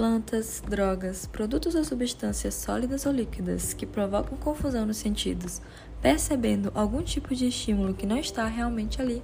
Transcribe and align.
plantas, 0.00 0.62
drogas, 0.66 1.26
produtos 1.26 1.74
ou 1.74 1.84
substâncias 1.84 2.54
sólidas 2.54 3.04
ou 3.04 3.12
líquidas 3.12 3.74
que 3.74 3.84
provocam 3.84 4.38
confusão 4.38 4.86
nos 4.86 4.96
sentidos, 4.96 5.60
percebendo 6.00 6.72
algum 6.74 7.02
tipo 7.02 7.34
de 7.34 7.46
estímulo 7.48 7.92
que 7.92 8.06
não 8.06 8.16
está 8.16 8.46
realmente 8.46 9.02
ali, 9.02 9.22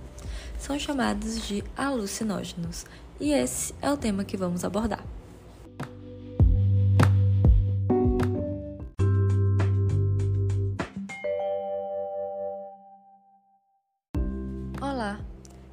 são 0.59 0.79
chamados 0.79 1.49
de 1.49 1.65
alucinógenos. 1.75 2.85
E 3.19 3.33
esse 3.33 3.75
é 3.81 3.91
o 3.91 3.97
tema 3.97 4.23
que 4.23 4.37
vamos 4.37 4.65
abordar. 4.65 5.16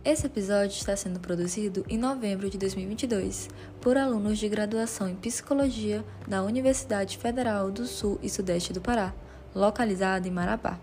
Esse 0.05 0.25
episódio 0.25 0.75
está 0.75 0.97
sendo 0.97 1.17
produzido 1.17 1.85
em 1.87 1.97
novembro 1.97 2.49
de 2.49 2.57
2022 2.57 3.49
por 3.79 3.97
alunos 3.97 4.37
de 4.37 4.49
graduação 4.49 5.07
em 5.07 5.15
Psicologia 5.15 6.03
da 6.27 6.43
Universidade 6.43 7.17
Federal 7.17 7.71
do 7.71 7.85
Sul 7.85 8.19
e 8.21 8.29
Sudeste 8.29 8.73
do 8.73 8.81
Pará, 8.81 9.13
localizada 9.55 10.27
em 10.27 10.31
Marabá. 10.31 10.77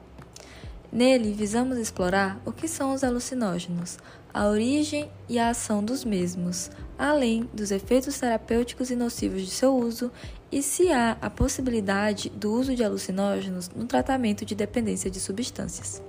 Nele, 0.90 1.34
visamos 1.34 1.76
explorar 1.76 2.40
o 2.46 2.52
que 2.52 2.66
são 2.66 2.94
os 2.94 3.04
alucinógenos, 3.04 3.98
a 4.32 4.48
origem 4.48 5.10
e 5.28 5.38
a 5.38 5.50
ação 5.50 5.84
dos 5.84 6.02
mesmos, 6.02 6.70
além 6.98 7.46
dos 7.52 7.70
efeitos 7.70 8.18
terapêuticos 8.18 8.90
e 8.90 8.96
nocivos 8.96 9.42
de 9.42 9.50
seu 9.50 9.76
uso 9.76 10.10
e 10.50 10.62
se 10.62 10.90
há 10.90 11.18
a 11.20 11.28
possibilidade 11.28 12.30
do 12.30 12.50
uso 12.54 12.74
de 12.74 12.82
alucinógenos 12.82 13.68
no 13.68 13.84
tratamento 13.84 14.46
de 14.46 14.54
dependência 14.54 15.10
de 15.10 15.20
substâncias. 15.20 16.02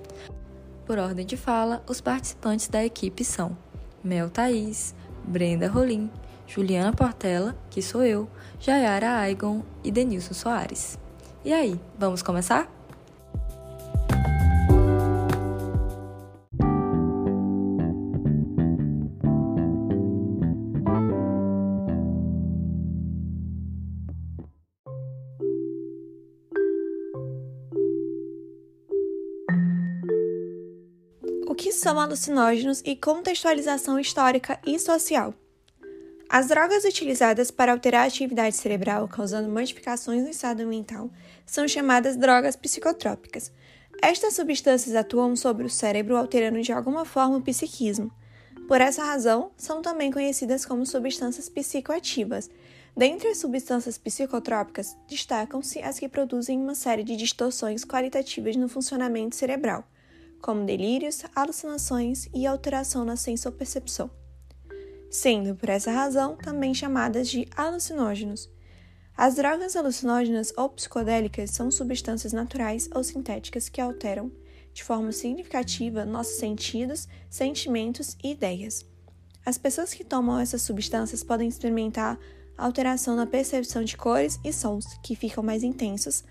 Por 0.92 1.00
ordem 1.00 1.26
de 1.26 1.38
fala, 1.38 1.82
os 1.88 2.02
participantes 2.02 2.68
da 2.68 2.84
equipe 2.84 3.24
são 3.24 3.58
Mel 4.04 4.30
Thaís, 4.30 4.94
Brenda 5.24 5.70
Rolim, 5.70 6.12
Juliana 6.46 6.92
Portela, 6.92 7.56
que 7.70 7.82
sou 7.82 8.04
eu, 8.04 8.28
Jayara 8.60 9.20
Aigon 9.20 9.64
e 9.86 9.90
Denilson 9.90 10.34
Soares. 10.34 11.00
E 11.46 11.54
aí, 11.54 11.80
vamos 11.98 12.22
começar? 12.22 12.70
Que 31.56 31.72
são 31.72 32.00
alucinógenos 32.00 32.82
e 32.86 32.96
contextualização 32.96 34.00
histórica 34.00 34.60
e 34.66 34.78
social. 34.80 35.34
As 36.30 36.48
drogas 36.48 36.86
utilizadas 36.86 37.52
para 37.52 37.74
alterar 37.74 38.04
a 38.04 38.08
atividade 38.08 38.56
cerebral, 38.56 39.08
causando 39.08 39.50
modificações 39.50 40.24
no 40.24 40.30
estado 40.30 40.66
mental, 40.66 41.10
são 41.46 41.68
chamadas 41.68 42.16
drogas 42.16 42.56
psicotrópicas. 42.56 43.52
Estas 44.02 44.36
substâncias 44.36 44.96
atuam 44.96 45.36
sobre 45.36 45.66
o 45.66 45.70
cérebro, 45.70 46.16
alterando 46.16 46.62
de 46.62 46.72
alguma 46.72 47.04
forma 47.04 47.38
o 47.38 47.42
psiquismo. 47.42 48.10
Por 48.68 48.80
essa 48.80 49.04
razão, 49.04 49.52
são 49.58 49.82
também 49.82 50.10
conhecidas 50.10 50.66
como 50.66 50.86
substâncias 50.86 51.50
psicoativas. 51.50 52.50
Dentre 52.96 53.28
as 53.28 53.40
substâncias 53.40 53.98
psicotrópicas, 53.98 54.96
destacam-se 55.10 55.80
as 55.82 56.00
que 56.00 56.08
produzem 56.08 56.58
uma 56.58 56.76
série 56.76 57.04
de 57.04 57.18
distorções 57.18 57.84
qualitativas 57.84 58.56
no 58.56 58.70
funcionamento 58.70 59.36
cerebral 59.36 59.84
como 60.42 60.66
delírios, 60.66 61.24
alucinações 61.36 62.28
e 62.34 62.46
alteração 62.46 63.06
na 63.06 63.16
sensopercepção, 63.16 64.10
sendo 65.10 65.56
por 65.56 65.70
essa 65.70 65.92
razão 65.92 66.36
também 66.36 66.74
chamadas 66.74 67.30
de 67.30 67.48
alucinógenos. 67.56 68.50
As 69.16 69.36
drogas 69.36 69.76
alucinógenas 69.76 70.52
ou 70.58 70.70
psicodélicas 70.70 71.52
são 71.52 71.70
substâncias 71.70 72.34
naturais 72.34 72.90
ou 72.94 73.04
sintéticas 73.04 73.70
que 73.70 73.80
alteram 73.80 74.32
de 74.74 74.84
forma 74.84 75.12
significativa 75.12 76.06
nossos 76.06 76.38
sentidos, 76.38 77.08
sentimentos 77.30 78.18
e 78.24 78.32
ideias. 78.32 78.86
As 79.46 79.58
pessoas 79.58 79.94
que 79.94 80.04
tomam 80.04 80.40
essas 80.40 80.62
substâncias 80.62 81.24
podem 81.24 81.48
experimentar 81.48 82.18
alteração 82.58 83.16
na 83.16 83.26
percepção 83.26 83.84
de 83.84 83.98
cores 83.98 84.40
e 84.44 84.54
sons, 84.54 84.86
que 85.04 85.16
ficam 85.16 85.44
mais 85.44 85.64
intensos, 85.64 86.24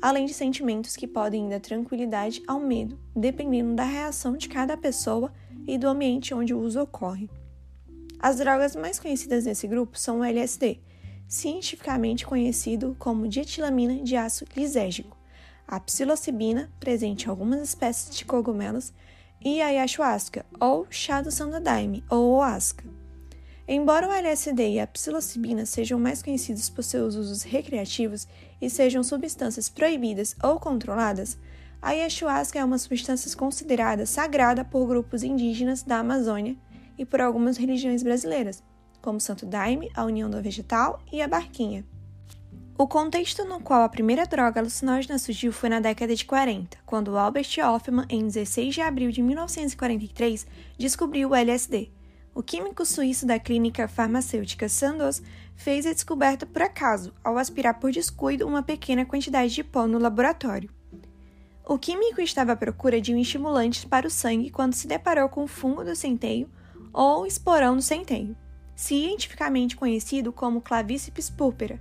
além 0.00 0.26
de 0.26 0.34
sentimentos 0.34 0.96
que 0.96 1.06
podem 1.06 1.46
ir 1.46 1.50
da 1.50 1.60
tranquilidade 1.60 2.42
ao 2.46 2.58
medo, 2.58 2.98
dependendo 3.14 3.74
da 3.74 3.84
reação 3.84 4.36
de 4.36 4.48
cada 4.48 4.76
pessoa 4.76 5.32
e 5.66 5.76
do 5.76 5.88
ambiente 5.88 6.32
onde 6.34 6.54
o 6.54 6.60
uso 6.60 6.80
ocorre. 6.80 7.28
As 8.18 8.36
drogas 8.36 8.76
mais 8.76 8.98
conhecidas 8.98 9.44
nesse 9.44 9.66
grupo 9.66 9.98
são 9.98 10.20
o 10.20 10.24
LSD, 10.24 10.80
cientificamente 11.26 12.26
conhecido 12.26 12.96
como 12.98 13.28
dietilamina 13.28 14.02
de 14.02 14.16
ácido 14.16 14.50
lisérgico, 14.56 15.16
a 15.66 15.78
psilocibina, 15.78 16.70
presente 16.80 17.26
em 17.26 17.30
algumas 17.30 17.62
espécies 17.62 18.16
de 18.16 18.24
cogumelos, 18.24 18.92
e 19.42 19.62
a 19.62 19.66
ayahuasca, 19.66 20.44
ou 20.60 20.86
chá 20.90 21.22
do 21.22 21.30
sandaime, 21.30 22.04
ou 22.10 22.34
oasca. 22.34 22.84
Embora 23.66 24.08
o 24.08 24.12
LSD 24.12 24.68
e 24.68 24.80
a 24.80 24.86
psilocibina 24.86 25.64
sejam 25.64 25.98
mais 25.98 26.22
conhecidos 26.22 26.68
por 26.68 26.82
seus 26.82 27.14
usos 27.14 27.42
recreativos 27.42 28.26
e 28.60 28.68
sejam 28.68 29.02
substâncias 29.02 29.68
proibidas 29.68 30.36
ou 30.42 30.60
controladas, 30.60 31.38
a 31.80 31.90
ayahuasca 31.90 32.58
é 32.58 32.64
uma 32.64 32.76
substância 32.76 33.34
considerada 33.36 34.04
sagrada 34.04 34.64
por 34.64 34.86
grupos 34.86 35.22
indígenas 35.22 35.82
da 35.82 35.98
Amazônia 35.98 36.56
e 36.98 37.06
por 37.06 37.20
algumas 37.20 37.56
religiões 37.56 38.02
brasileiras, 38.02 38.62
como 39.00 39.18
Santo 39.18 39.46
Daime, 39.46 39.90
a 39.94 40.04
União 40.04 40.28
do 40.28 40.42
Vegetal 40.42 41.00
e 41.10 41.22
a 41.22 41.28
Barquinha. 41.28 41.84
O 42.76 42.86
contexto 42.86 43.44
no 43.44 43.60
qual 43.60 43.82
a 43.82 43.88
primeira 43.88 44.26
droga 44.26 44.60
alucinógena 44.60 45.18
surgiu 45.18 45.52
foi 45.52 45.68
na 45.68 45.80
década 45.80 46.14
de 46.14 46.24
40, 46.24 46.78
quando 46.84 47.16
Albert 47.16 47.48
Hoffman, 47.62 48.06
em 48.08 48.26
16 48.26 48.74
de 48.74 48.80
abril 48.80 49.10
de 49.10 49.22
1943, 49.22 50.46
descobriu 50.78 51.30
o 51.30 51.34
LSD 51.34 51.90
o 52.34 52.42
químico 52.42 52.86
suíço 52.86 53.26
da 53.26 53.38
clínica 53.38 53.88
farmacêutica 53.88 54.68
Sandoz 54.68 55.22
fez 55.60 55.84
a 55.84 55.92
descoberta 55.92 56.46
por 56.46 56.62
acaso, 56.62 57.12
ao 57.22 57.36
aspirar 57.36 57.74
por 57.74 57.92
descuido 57.92 58.46
uma 58.46 58.62
pequena 58.62 59.04
quantidade 59.04 59.52
de 59.52 59.62
pó 59.62 59.86
no 59.86 59.98
laboratório. 59.98 60.70
O 61.68 61.78
químico 61.78 62.22
estava 62.22 62.52
à 62.52 62.56
procura 62.56 62.98
de 62.98 63.14
um 63.14 63.18
estimulante 63.18 63.86
para 63.86 64.06
o 64.06 64.10
sangue 64.10 64.48
quando 64.48 64.72
se 64.72 64.88
deparou 64.88 65.28
com 65.28 65.44
o 65.44 65.46
fungo 65.46 65.84
do 65.84 65.94
centeio 65.94 66.48
ou 66.94 67.26
esporão 67.26 67.76
do 67.76 67.82
centeio, 67.82 68.34
cientificamente 68.74 69.76
conhecido 69.76 70.32
como 70.32 70.62
Clavíceps 70.62 71.28
púrpura. 71.28 71.78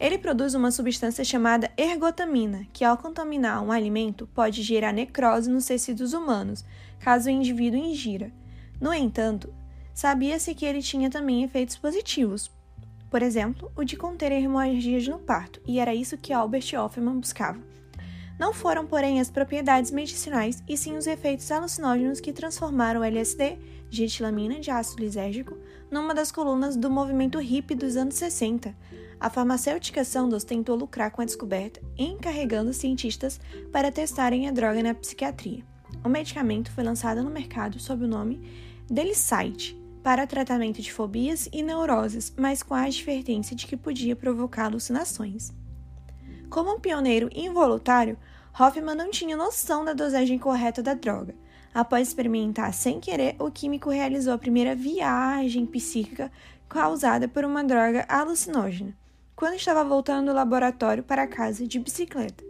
Ele 0.00 0.18
produz 0.18 0.54
uma 0.54 0.72
substância 0.72 1.24
chamada 1.24 1.70
ergotamina, 1.76 2.66
que 2.72 2.84
ao 2.84 2.98
contaminar 2.98 3.62
um 3.62 3.70
alimento 3.70 4.28
pode 4.34 4.64
gerar 4.64 4.92
necrose 4.92 5.48
nos 5.48 5.66
tecidos 5.66 6.12
humanos, 6.12 6.64
caso 6.98 7.28
o 7.28 7.32
indivíduo 7.32 7.78
ingira. 7.78 8.32
No 8.80 8.92
entanto, 8.92 9.54
sabia-se 9.94 10.52
que 10.56 10.66
ele 10.66 10.82
tinha 10.82 11.08
também 11.08 11.44
efeitos 11.44 11.76
positivos, 11.76 12.50
por 13.12 13.22
exemplo, 13.22 13.70
o 13.76 13.84
de 13.84 13.94
conter 13.94 14.32
hemorragias 14.32 15.06
no 15.06 15.18
parto, 15.18 15.60
e 15.66 15.78
era 15.78 15.94
isso 15.94 16.16
que 16.16 16.32
Albert 16.32 16.72
Hoffman 16.74 17.20
buscava. 17.20 17.60
Não 18.38 18.54
foram, 18.54 18.86
porém, 18.86 19.20
as 19.20 19.28
propriedades 19.28 19.90
medicinais, 19.90 20.64
e 20.66 20.78
sim 20.78 20.96
os 20.96 21.06
efeitos 21.06 21.52
alucinógenos 21.52 22.20
que 22.20 22.32
transformaram 22.32 23.02
o 23.02 23.04
LSD, 23.04 23.58
de 23.90 24.04
etilamina 24.04 24.58
de 24.60 24.70
ácido 24.70 25.02
lisérgico, 25.02 25.58
numa 25.90 26.14
das 26.14 26.32
colunas 26.32 26.74
do 26.74 26.90
movimento 26.90 27.38
hippie 27.38 27.74
dos 27.74 27.98
anos 27.98 28.14
60. 28.14 28.74
A 29.20 29.28
farmacêutica 29.28 30.04
Sandoz 30.04 30.42
tentou 30.42 30.74
lucrar 30.74 31.10
com 31.10 31.20
a 31.20 31.26
descoberta, 31.26 31.82
encarregando 31.98 32.72
cientistas 32.72 33.38
para 33.70 33.92
testarem 33.92 34.48
a 34.48 34.52
droga 34.52 34.82
na 34.82 34.94
psiquiatria. 34.94 35.62
O 36.02 36.08
medicamento 36.08 36.72
foi 36.72 36.82
lançado 36.82 37.22
no 37.22 37.28
mercado 37.28 37.78
sob 37.78 38.06
o 38.06 38.08
nome 38.08 38.40
Delicite, 38.88 39.81
para 40.02 40.26
tratamento 40.26 40.82
de 40.82 40.92
fobias 40.92 41.48
e 41.52 41.62
neuroses, 41.62 42.32
mas 42.36 42.62
com 42.62 42.74
a 42.74 42.82
advertência 42.82 43.54
de 43.54 43.66
que 43.66 43.76
podia 43.76 44.16
provocar 44.16 44.64
alucinações. 44.64 45.52
Como 46.50 46.74
um 46.74 46.80
pioneiro 46.80 47.30
involuntário, 47.34 48.18
Hoffman 48.58 48.94
não 48.94 49.10
tinha 49.10 49.36
noção 49.36 49.84
da 49.84 49.92
dosagem 49.92 50.38
correta 50.38 50.82
da 50.82 50.92
droga. 50.92 51.34
Após 51.72 52.08
experimentar 52.08 52.74
sem 52.74 53.00
querer, 53.00 53.36
o 53.38 53.50
químico 53.50 53.88
realizou 53.88 54.34
a 54.34 54.38
primeira 54.38 54.74
viagem 54.74 55.64
psíquica 55.64 56.30
causada 56.68 57.26
por 57.26 57.44
uma 57.44 57.64
droga 57.64 58.04
alucinógena, 58.08 58.94
quando 59.34 59.54
estava 59.54 59.82
voltando 59.82 60.26
do 60.26 60.34
laboratório 60.34 61.02
para 61.02 61.26
casa 61.26 61.66
de 61.66 61.78
bicicleta. 61.78 62.44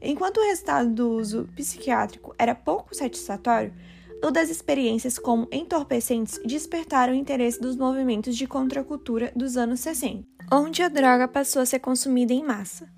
Enquanto 0.00 0.38
o 0.38 0.44
resultado 0.44 0.90
do 0.90 1.10
uso 1.10 1.48
psiquiátrico 1.56 2.34
era 2.38 2.54
pouco 2.54 2.94
satisfatório, 2.94 3.72
o 4.22 4.30
das 4.30 4.50
experiências 4.50 5.18
como 5.18 5.48
entorpecentes 5.52 6.40
despertaram 6.44 7.12
o 7.12 7.16
interesse 7.16 7.60
dos 7.60 7.76
movimentos 7.76 8.36
de 8.36 8.46
contracultura 8.46 9.32
dos 9.36 9.56
anos 9.56 9.80
60, 9.80 10.26
onde 10.52 10.82
a 10.82 10.88
droga 10.88 11.28
passou 11.28 11.62
a 11.62 11.66
ser 11.66 11.78
consumida 11.78 12.32
em 12.32 12.42
massa. 12.42 12.88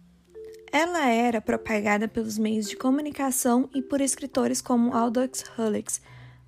Ela 0.71 1.09
era 1.09 1.41
propagada 1.41 2.07
pelos 2.07 2.37
meios 2.37 2.69
de 2.69 2.77
comunicação 2.77 3.69
e 3.75 3.81
por 3.81 4.01
escritores 4.01 4.61
como 4.61 4.95
Aldous 4.95 5.45
Huxley, 5.57 5.85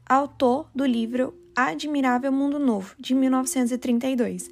autor 0.07 0.69
do 0.75 0.85
livro 0.85 1.35
Admirável 1.57 2.31
Mundo 2.31 2.59
Novo, 2.59 2.95
de 2.99 3.15
1932. 3.15 4.51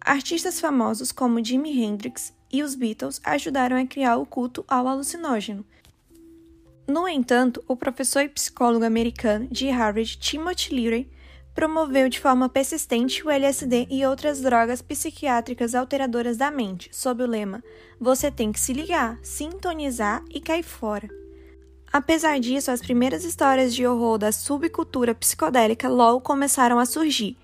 Artistas 0.00 0.60
famosos 0.60 1.12
como 1.12 1.44
Jimi 1.44 1.82
Hendrix 1.82 2.32
e 2.52 2.62
os 2.62 2.74
Beatles 2.74 3.20
ajudaram 3.24 3.76
a 3.76 3.86
criar 3.86 4.16
o 4.16 4.26
culto 4.26 4.64
ao 4.68 4.86
alucinógeno. 4.86 5.64
No 6.86 7.08
entanto, 7.08 7.64
o 7.66 7.76
professor 7.76 8.22
e 8.22 8.28
psicólogo 8.28 8.84
americano 8.84 9.48
de 9.50 9.68
Harvard, 9.68 10.16
Timothy 10.18 10.72
Leary, 10.72 11.10
promoveu 11.52 12.08
de 12.08 12.20
forma 12.20 12.48
persistente 12.48 13.26
o 13.26 13.30
LSD 13.30 13.88
e 13.90 14.06
outras 14.06 14.40
drogas 14.40 14.80
psiquiátricas 14.82 15.74
alteradoras 15.74 16.36
da 16.36 16.50
mente, 16.50 16.88
sob 16.92 17.24
o 17.24 17.26
lema: 17.26 17.64
Você 17.98 18.30
tem 18.30 18.52
que 18.52 18.60
se 18.60 18.72
ligar, 18.72 19.18
sintonizar 19.22 20.22
e 20.30 20.40
cair 20.40 20.62
fora. 20.62 21.08
Apesar 21.92 22.38
disso, 22.38 22.70
as 22.70 22.82
primeiras 22.82 23.24
histórias 23.24 23.74
de 23.74 23.86
horror 23.86 24.18
da 24.18 24.30
subcultura 24.30 25.14
psicodélica 25.14 25.88
logo 25.88 26.20
começaram 26.20 26.78
a 26.78 26.86
surgir. 26.86 27.36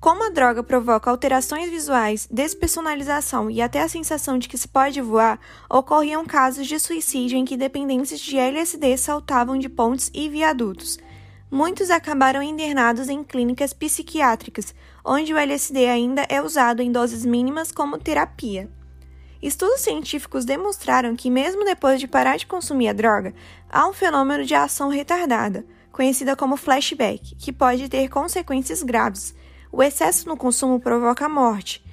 Como 0.00 0.24
a 0.24 0.30
droga 0.30 0.62
provoca 0.62 1.10
alterações 1.10 1.70
visuais, 1.70 2.28
despersonalização 2.30 3.50
e 3.50 3.62
até 3.62 3.80
a 3.82 3.88
sensação 3.88 4.38
de 4.38 4.48
que 4.48 4.58
se 4.58 4.68
pode 4.68 5.00
voar, 5.00 5.40
ocorriam 5.70 6.24
casos 6.24 6.66
de 6.66 6.78
suicídio 6.78 7.38
em 7.38 7.44
que 7.44 7.56
dependentes 7.56 8.20
de 8.20 8.38
LSD 8.38 8.96
saltavam 8.98 9.58
de 9.58 9.68
pontes 9.68 10.10
e 10.14 10.28
viadutos. 10.28 10.98
Muitos 11.50 11.90
acabaram 11.90 12.42
internados 12.42 13.08
em 13.08 13.24
clínicas 13.24 13.72
psiquiátricas, 13.72 14.74
onde 15.04 15.32
o 15.32 15.38
LSD 15.38 15.86
ainda 15.86 16.26
é 16.28 16.42
usado 16.42 16.82
em 16.82 16.92
doses 16.92 17.24
mínimas 17.24 17.72
como 17.72 17.98
terapia. 17.98 18.68
Estudos 19.40 19.80
científicos 19.80 20.44
demonstraram 20.44 21.16
que, 21.16 21.30
mesmo 21.30 21.64
depois 21.64 22.00
de 22.00 22.08
parar 22.08 22.36
de 22.36 22.46
consumir 22.46 22.88
a 22.88 22.92
droga, 22.92 23.34
há 23.70 23.88
um 23.88 23.92
fenômeno 23.92 24.44
de 24.44 24.54
ação 24.54 24.88
retardada, 24.88 25.64
conhecida 25.92 26.36
como 26.36 26.56
flashback, 26.56 27.34
que 27.36 27.52
pode 27.52 27.88
ter 27.88 28.08
consequências 28.08 28.82
graves. 28.82 29.34
O 29.72 29.82
excesso 29.82 30.28
no 30.28 30.36
consumo 30.36 30.80
provoca 30.80 31.26
a 31.26 31.28
morte, 31.28 31.84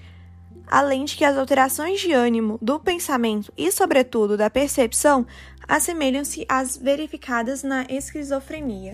além 0.68 1.06
de 1.06 1.16
que 1.16 1.26
as 1.26 1.38
alterações 1.38 2.00
de 2.00 2.12
ânimo, 2.12 2.58
do 2.62 2.80
pensamento 2.80 3.52
e, 3.58 3.72
sobretudo, 3.72 4.38
da 4.38 4.50
percepção 4.50 5.26
assemelham-se 5.68 6.46
às 6.48 6.78
verificadas 6.78 7.64
na 7.64 7.86
esquizofrenia. 7.90 8.94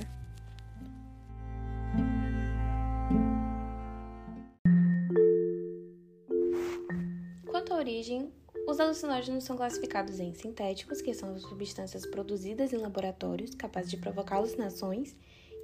Quanto 7.50 7.74
à 7.74 7.78
origem, 7.78 8.32
os 8.68 8.80
alucinógenos 8.80 9.44
são 9.44 9.58
classificados 9.58 10.20
em 10.20 10.34
sintéticos, 10.34 11.02
que 11.02 11.14
são 11.14 11.38
substâncias 11.40 12.06
produzidas 12.06 12.72
em 12.72 12.78
laboratórios 12.78 13.56
capazes 13.56 13.90
de 13.90 13.98
provocar 13.98 14.36
alucinações, 14.36 15.16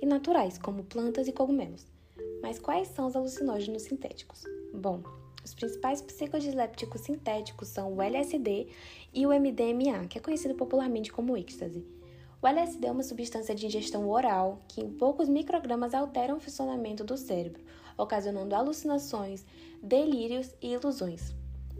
e 0.02 0.06
naturais, 0.06 0.58
como 0.58 0.84
plantas 0.84 1.28
e 1.28 1.32
cogumelos. 1.32 1.95
Mas 2.46 2.60
quais 2.60 2.90
são 2.90 3.08
os 3.08 3.16
alucinógenos 3.16 3.82
sintéticos? 3.82 4.44
Bom, 4.72 5.02
os 5.44 5.56
principais 5.56 6.00
psicodilépticos 6.00 7.02
sintéticos 7.02 7.70
são 7.70 7.92
o 7.96 8.00
LSD 8.04 8.68
e 9.12 9.26
o 9.26 9.30
MDMA, 9.30 10.06
que 10.08 10.20
é 10.20 10.22
conhecido 10.22 10.54
popularmente 10.54 11.12
como 11.12 11.36
êxtase. 11.36 11.84
O 12.40 12.48
LSD 12.48 12.86
é 12.86 12.92
uma 12.92 13.02
substância 13.02 13.56
de 13.56 13.66
ingestão 13.66 14.08
oral 14.08 14.62
que, 14.68 14.80
em 14.80 14.92
poucos 14.92 15.28
microgramas, 15.28 15.96
altera 15.96 16.36
o 16.36 16.40
funcionamento 16.40 17.04
do 17.04 17.18
cérebro, 17.18 17.64
ocasionando 17.98 18.54
alucinações, 18.54 19.44
delírios 19.82 20.54
e 20.62 20.74
ilusões. 20.74 21.34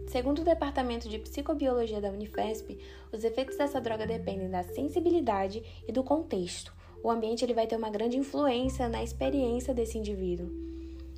Segundo 0.08 0.40
o 0.40 0.44
Departamento 0.44 1.08
de 1.08 1.20
Psicobiologia 1.20 2.00
da 2.00 2.10
Unifesp, 2.10 2.76
os 3.12 3.22
efeitos 3.22 3.56
dessa 3.56 3.80
droga 3.80 4.04
dependem 4.04 4.50
da 4.50 4.64
sensibilidade 4.64 5.62
e 5.86 5.92
do 5.92 6.02
contexto. 6.02 6.74
O 7.06 7.10
ambiente 7.12 7.44
ele 7.44 7.54
vai 7.54 7.68
ter 7.68 7.76
uma 7.76 7.88
grande 7.88 8.18
influência 8.18 8.88
na 8.88 9.00
experiência 9.00 9.72
desse 9.72 9.96
indivíduo. 9.96 10.50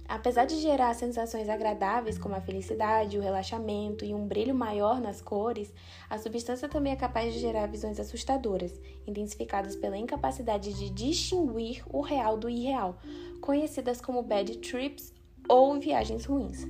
Apesar 0.06 0.44
de 0.44 0.60
gerar 0.60 0.92
sensações 0.92 1.48
agradáveis 1.48 2.18
como 2.18 2.34
a 2.34 2.42
felicidade, 2.42 3.16
o 3.16 3.22
relaxamento 3.22 4.04
e 4.04 4.12
um 4.12 4.28
brilho 4.28 4.54
maior 4.54 5.00
nas 5.00 5.22
cores, 5.22 5.72
a 6.10 6.18
substância 6.18 6.68
também 6.68 6.92
é 6.92 6.96
capaz 6.96 7.32
de 7.32 7.40
gerar 7.40 7.64
visões 7.68 7.98
assustadoras, 7.98 8.78
intensificadas 9.06 9.76
pela 9.76 9.96
incapacidade 9.96 10.74
de 10.74 10.90
distinguir 10.90 11.82
o 11.88 12.02
real 12.02 12.36
do 12.36 12.50
irreal, 12.50 12.98
conhecidas 13.40 13.98
como 13.98 14.22
bad 14.22 14.58
trips 14.58 15.14
ou 15.48 15.80
viagens 15.80 16.26
ruins. 16.26 16.66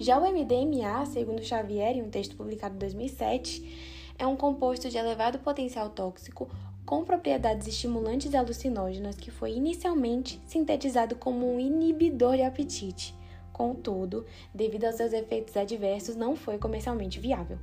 Já 0.00 0.18
o 0.18 0.22
MDMA, 0.22 1.06
segundo 1.06 1.44
Xavier, 1.44 1.96
em 1.96 2.02
um 2.02 2.10
texto 2.10 2.34
publicado 2.34 2.74
em 2.74 2.78
2007, 2.78 4.00
é 4.18 4.26
um 4.26 4.34
composto 4.34 4.88
de 4.90 4.98
elevado 4.98 5.38
potencial 5.38 5.90
tóxico 5.90 6.50
com 6.90 7.04
propriedades 7.04 7.68
estimulantes 7.68 8.32
e 8.32 8.36
alucinógenas 8.36 9.14
que 9.14 9.30
foi 9.30 9.52
inicialmente 9.52 10.42
sintetizado 10.44 11.14
como 11.14 11.48
um 11.48 11.60
inibidor 11.60 12.34
de 12.34 12.42
apetite. 12.42 13.14
Contudo, 13.52 14.26
devido 14.52 14.86
aos 14.86 14.96
seus 14.96 15.12
efeitos 15.12 15.56
adversos, 15.56 16.16
não 16.16 16.34
foi 16.34 16.58
comercialmente 16.58 17.20
viável. 17.20 17.60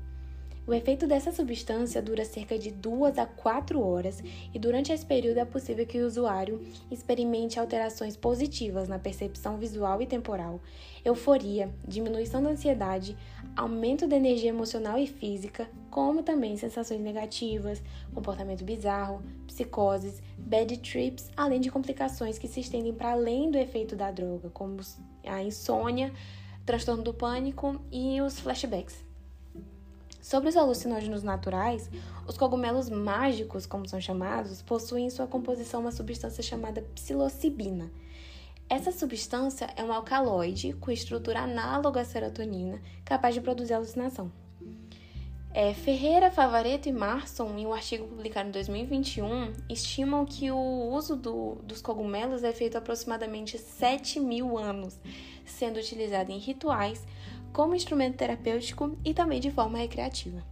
O 0.66 0.74
efeito 0.74 1.08
dessa 1.08 1.32
substância 1.32 2.02
dura 2.02 2.24
cerca 2.24 2.58
de 2.58 2.72
2 2.72 3.18
a 3.18 3.26
4 3.26 3.82
horas 3.82 4.22
e 4.54 4.60
durante 4.60 4.94
esse 4.94 5.06
período 5.06 5.40
é 5.40 5.46
possível 5.46 5.86
que 5.86 5.98
o 5.98 6.06
usuário 6.06 6.62
experimente 6.92 7.60
alterações 7.60 8.16
positivas 8.16 8.88
na 8.88 9.00
percepção 9.00 9.58
visual 9.58 10.02
e 10.02 10.06
temporal, 10.06 10.62
euforia, 11.06 11.70
diminuição 11.86 12.44
da 12.44 12.50
ansiedade, 12.50 13.18
aumento 13.58 14.08
da 14.08 14.16
energia 14.16 14.50
emocional 14.50 15.00
e 15.00 15.08
física, 15.08 15.68
como 15.90 16.22
também 16.22 16.56
sensações 16.56 17.02
negativas, 17.02 17.82
comportamento 18.14 18.64
bizarro, 18.64 19.24
psicoses, 19.48 20.22
bad 20.38 20.78
trips, 20.78 21.32
além 21.36 21.60
de 21.60 21.72
complicações 21.72 22.38
que 22.38 22.48
se 22.48 22.60
estendem 22.60 22.94
para 22.94 23.12
além 23.12 23.50
do 23.50 23.58
efeito 23.58 23.96
da 23.96 24.12
droga, 24.12 24.50
como 24.52 24.80
a 25.26 25.42
insônia, 25.42 26.14
transtorno 26.66 27.04
do 27.04 27.14
pânico 27.14 27.82
e 27.92 28.22
os 28.22 28.40
flashbacks. 28.40 29.04
Sobre 30.22 30.50
os 30.50 30.58
alucinógenos 30.58 31.24
naturais, 31.24 31.90
os 32.28 32.38
cogumelos 32.38 32.90
mágicos, 32.90 33.66
como 33.66 33.88
são 33.88 34.00
chamados, 34.00 34.62
possuem 34.62 35.06
em 35.06 35.10
sua 35.10 35.26
composição 35.26 35.82
uma 35.82 35.92
substância 35.92 36.44
chamada 36.44 36.82
psilocibina. 36.94 37.90
Essa 38.70 38.92
substância 38.92 39.70
é 39.78 39.84
um 39.84 39.94
alcaloide 39.94 40.74
com 40.74 40.92
estrutura 40.92 41.40
análoga 41.40 42.02
à 42.02 42.06
serotonina, 42.06 42.82
capaz 43.06 43.34
de 43.34 43.40
produzir 43.40 43.74
alucinação. 43.74 44.30
É, 45.54 45.74
Ferreira, 45.74 46.30
Favareto 46.30 46.90
e 46.90 46.92
Marson, 46.92 47.58
em 47.58 47.66
um 47.66 47.74
artigo 47.74 48.06
publicado 48.06 48.50
em 48.50 48.52
2021, 48.52 49.54
estimam 49.70 50.26
que 50.26 50.52
o 50.52 50.92
uso 50.92 51.16
do, 51.16 51.56
dos 51.64 51.82
cogumelos 51.82 52.44
é 52.44 52.52
feito 52.52 52.76
há 52.76 52.80
aproximadamente 52.80 53.58
7 53.58 54.20
mil 54.20 54.58
anos, 54.58 55.00
sendo 55.46 55.80
utilizado 55.80 56.32
em 56.32 56.38
rituais, 56.38 57.08
como 57.54 57.74
instrumento 57.74 58.18
terapêutico 58.18 58.98
e 59.04 59.14
também 59.14 59.40
de 59.40 59.50
forma 59.50 59.78
recreativa. 59.78 60.44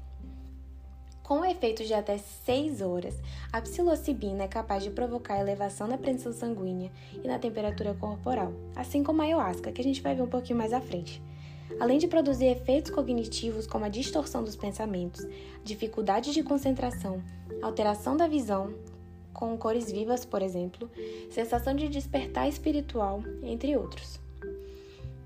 Com 1.28 1.44
efeitos 1.44 1.88
de 1.88 1.94
até 1.96 2.20
6 2.20 2.84
horas, 2.84 3.20
a 3.52 3.60
psilocibina 3.60 4.44
é 4.44 4.48
capaz 4.48 4.84
de 4.84 4.92
provocar 4.92 5.40
elevação 5.40 5.88
na 5.88 5.98
pressão 5.98 6.32
sanguínea 6.32 6.92
e 7.12 7.28
na 7.28 7.40
temperatura 7.40 7.96
corporal, 7.96 8.54
assim 8.76 9.02
como 9.02 9.24
a 9.24 9.26
ayahuasca, 9.26 9.72
que 9.72 9.82
a 9.82 9.84
gente 9.84 10.04
vai 10.04 10.14
ver 10.14 10.22
um 10.22 10.28
pouquinho 10.28 10.60
mais 10.60 10.72
à 10.72 10.80
frente. 10.80 11.20
Além 11.80 11.98
de 11.98 12.08
produzir 12.08 12.46
efeitos 12.46 12.92
cognitivos 12.92 13.66
como 13.66 13.86
a 13.86 13.90
distorção 13.90 14.44
dos 14.44 14.56
pensamentos, 14.56 15.26
dificuldade 15.64 16.32
de 16.32 16.44
concentração, 16.44 17.24
alteração 17.60 18.16
da 18.16 18.28
visão, 18.28 18.76
com 19.34 19.58
cores 19.58 19.92
vivas, 19.92 20.26
por 20.26 20.44
exemplo, 20.44 20.92
sensação 21.32 21.74
de 21.74 21.90
despertar 21.90 22.48
espiritual, 22.48 23.24
entre 23.42 23.76
outros. 23.76 24.20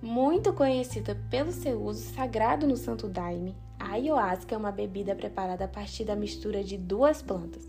Muito 0.02 0.54
conhecida 0.54 1.18
pelo 1.30 1.52
seu 1.52 1.84
uso 1.84 2.14
sagrado 2.14 2.66
no 2.66 2.78
Santo 2.78 3.06
Daime, 3.06 3.54
a 3.90 3.94
ayahuasca 3.94 4.54
é 4.54 4.58
uma 4.58 4.72
bebida 4.72 5.16
preparada 5.16 5.66
a 5.66 5.68
partir 5.68 6.04
da 6.04 6.16
mistura 6.16 6.64
de 6.64 6.78
duas 6.78 7.24
plantas, 7.24 7.68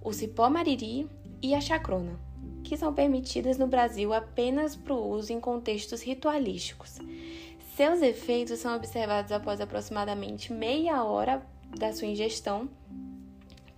o 0.00 0.12
cipó 0.12 0.48
mariri 0.48 1.10
e 1.42 1.52
a 1.52 1.60
chacrona, 1.60 2.16
que 2.62 2.76
são 2.76 2.94
permitidas 2.94 3.58
no 3.58 3.66
Brasil 3.66 4.14
apenas 4.14 4.76
para 4.76 4.94
o 4.94 5.08
uso 5.10 5.32
em 5.32 5.40
contextos 5.40 6.00
ritualísticos. 6.00 6.98
Seus 7.74 8.02
efeitos 8.02 8.60
são 8.60 8.76
observados 8.76 9.32
após 9.32 9.60
aproximadamente 9.60 10.52
meia 10.52 11.02
hora 11.02 11.44
da 11.76 11.92
sua 11.92 12.06
ingestão, 12.06 12.68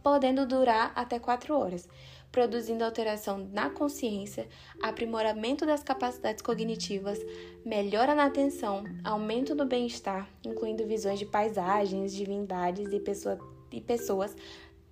podendo 0.02 0.46
durar 0.46 0.92
até 0.94 1.18
4 1.18 1.58
horas, 1.58 1.88
produzindo 2.32 2.84
alteração 2.84 3.49
na 3.52 3.70
consciência, 3.70 4.49
aprimoramento 4.82 5.66
das 5.66 5.82
capacidades 5.82 6.42
cognitivas, 6.42 7.18
melhora 7.64 8.14
na 8.14 8.26
atenção, 8.26 8.84
aumento 9.04 9.54
do 9.54 9.66
bem-estar, 9.66 10.28
incluindo 10.44 10.87
visões 10.87 11.18
de 11.18 11.26
paisagens, 11.26 12.12
divindades 12.12 12.92
e, 12.92 13.00
pessoa, 13.00 13.38
e 13.72 13.80
pessoas, 13.80 14.37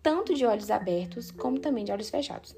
tanto 0.02 0.34
de 0.34 0.44
olhos 0.44 0.70
abertos 0.70 1.30
como 1.30 1.58
também 1.58 1.84
de 1.84 1.92
olhos 1.92 2.10
fechados. 2.10 2.56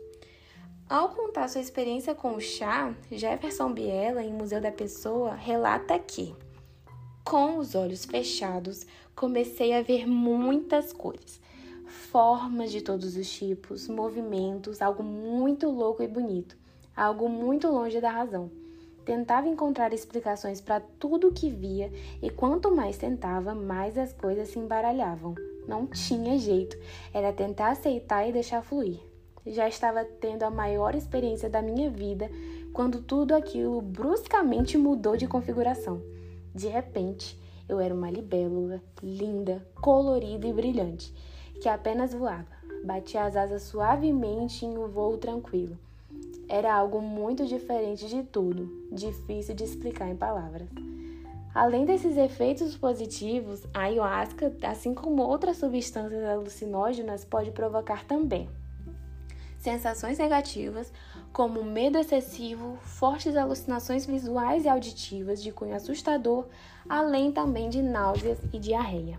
Ao 0.88 1.10
contar 1.10 1.48
sua 1.48 1.60
experiência 1.60 2.14
com 2.14 2.34
o 2.34 2.40
chá, 2.40 2.94
Jefferson 3.12 3.72
Biela, 3.72 4.24
em 4.24 4.32
Museu 4.32 4.60
da 4.60 4.72
Pessoa, 4.72 5.34
relata 5.34 5.96
que, 5.98 6.34
com 7.22 7.58
os 7.58 7.76
olhos 7.76 8.04
fechados, 8.04 8.84
comecei 9.14 9.72
a 9.72 9.82
ver 9.82 10.06
muitas 10.06 10.92
cores 10.92 11.40
formas 11.90 12.70
de 12.70 12.80
todos 12.80 13.16
os 13.16 13.30
tipos, 13.30 13.88
movimentos, 13.88 14.80
algo 14.80 15.02
muito 15.02 15.68
louco 15.68 16.02
e 16.02 16.08
bonito, 16.08 16.56
algo 16.96 17.28
muito 17.28 17.68
longe 17.68 18.00
da 18.00 18.10
razão. 18.10 18.50
tentava 19.04 19.48
encontrar 19.48 19.92
explicações 19.92 20.60
para 20.60 20.78
tudo 20.78 21.28
o 21.28 21.32
que 21.32 21.50
via 21.50 21.90
e 22.22 22.30
quanto 22.30 22.74
mais 22.74 22.96
tentava, 22.96 23.54
mais 23.54 23.98
as 23.98 24.12
coisas 24.12 24.48
se 24.50 24.58
embaralhavam. 24.58 25.34
Não 25.66 25.86
tinha 25.86 26.38
jeito, 26.38 26.78
era 27.12 27.32
tentar 27.32 27.72
aceitar 27.72 28.28
e 28.28 28.32
deixar 28.32 28.62
fluir. 28.62 29.00
Já 29.44 29.68
estava 29.68 30.04
tendo 30.04 30.44
a 30.44 30.50
maior 30.50 30.94
experiência 30.94 31.50
da 31.50 31.60
minha 31.60 31.90
vida 31.90 32.30
quando 32.72 33.02
tudo 33.02 33.34
aquilo 33.34 33.80
bruscamente 33.80 34.78
mudou 34.78 35.16
de 35.16 35.26
configuração. 35.26 36.00
De 36.54 36.68
repente, 36.68 37.38
eu 37.68 37.80
era 37.80 37.94
uma 37.94 38.10
libélula, 38.10 38.82
linda, 39.02 39.66
colorida 39.80 40.46
e 40.46 40.52
brilhante, 40.52 41.12
que 41.60 41.68
apenas 41.68 42.12
voava, 42.12 42.46
batia 42.84 43.24
as 43.24 43.36
asas 43.36 43.62
suavemente 43.62 44.64
em 44.64 44.76
um 44.76 44.88
voo 44.88 45.16
tranquilo 45.18 45.78
era 46.50 46.74
algo 46.74 47.00
muito 47.00 47.46
diferente 47.46 48.08
de 48.08 48.24
tudo, 48.24 48.68
difícil 48.90 49.54
de 49.54 49.62
explicar 49.62 50.08
em 50.08 50.16
palavras. 50.16 50.68
Além 51.54 51.84
desses 51.84 52.16
efeitos 52.16 52.76
positivos, 52.76 53.62
a 53.72 53.82
ayahuasca, 53.82 54.52
assim 54.62 54.92
como 54.92 55.22
outras 55.22 55.58
substâncias 55.58 56.24
alucinógenas, 56.24 57.24
pode 57.24 57.52
provocar 57.52 58.04
também 58.04 58.48
sensações 59.58 60.18
negativas, 60.18 60.92
como 61.32 61.62
medo 61.62 61.98
excessivo, 61.98 62.78
fortes 62.82 63.36
alucinações 63.36 64.06
visuais 64.06 64.64
e 64.64 64.68
auditivas 64.68 65.40
de 65.42 65.52
cunho 65.52 65.76
assustador, 65.76 66.46
além 66.88 67.30
também 67.30 67.68
de 67.68 67.82
náuseas 67.82 68.38
e 68.52 68.58
diarreia. 68.58 69.18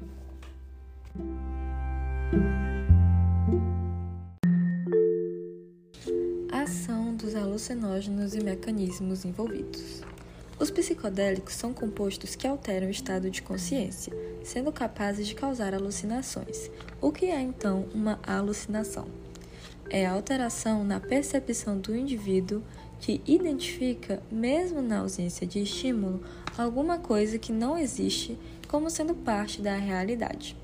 Alucinógenos 7.36 8.34
e 8.36 8.44
mecanismos 8.44 9.26
envolvidos. 9.26 10.02
Os 10.60 10.70
psicodélicos 10.70 11.56
são 11.56 11.74
compostos 11.74 12.36
que 12.36 12.46
alteram 12.46 12.88
o 12.88 12.92
estado 12.92 13.32
de 13.32 13.42
consciência, 13.42 14.14
sendo 14.44 14.72
capazes 14.72 15.26
de 15.26 15.34
causar 15.34 15.74
alucinações. 15.74 16.70
O 17.02 17.12
que 17.12 17.26
é 17.26 17.42
então 17.42 17.88
uma 17.94 18.20
alucinação? 18.22 19.08
É 19.90 20.06
a 20.06 20.12
alteração 20.12 20.84
na 20.84 21.00
percepção 21.00 21.80
do 21.80 21.96
indivíduo 21.96 22.62
que 23.00 23.22
identifica, 23.26 24.22
mesmo 24.32 24.82
na 24.82 25.00
ausência 25.00 25.48
de 25.48 25.60
estímulo, 25.60 26.22
alguma 26.56 27.00
coisa 27.00 27.40
que 27.40 27.52
não 27.52 27.76
existe 27.76 28.38
como 28.68 28.90
sendo 28.90 29.16
parte 29.16 29.62
da 29.62 29.76
realidade. 29.76 30.56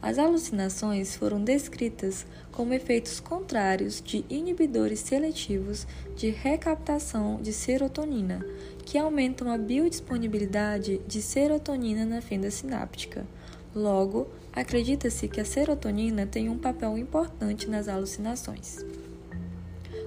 As 0.00 0.16
alucinações 0.16 1.16
foram 1.16 1.42
descritas 1.42 2.24
como 2.52 2.72
efeitos 2.72 3.18
contrários 3.18 4.00
de 4.00 4.24
inibidores 4.30 5.00
seletivos 5.00 5.86
de 6.16 6.30
recaptação 6.30 7.42
de 7.42 7.52
serotonina, 7.52 8.44
que 8.84 8.96
aumentam 8.96 9.50
a 9.50 9.58
biodisponibilidade 9.58 11.00
de 11.06 11.20
serotonina 11.20 12.04
na 12.04 12.20
fenda 12.20 12.48
sináptica. 12.48 13.26
Logo, 13.74 14.28
acredita-se 14.52 15.26
que 15.26 15.40
a 15.40 15.44
serotonina 15.44 16.26
tem 16.26 16.48
um 16.48 16.58
papel 16.58 16.96
importante 16.96 17.68
nas 17.68 17.88
alucinações. 17.88 18.78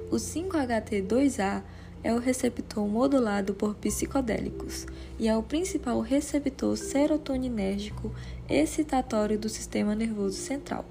O 0.10 0.15
5-HT2A 0.15 1.63
é 2.03 2.13
o 2.13 2.20
receptor 2.20 2.88
modulado 2.88 3.53
por 3.53 3.75
psicodélicos 3.75 4.88
e 5.20 5.27
é 5.27 5.36
o 5.36 5.43
principal 5.43 6.00
receptor 6.01 6.75
serotoninérgico 6.77 8.12
excitatório 8.50 9.38
do 9.38 9.50
sistema 9.50 9.93
nervoso 9.93 10.38
central. 10.38 10.86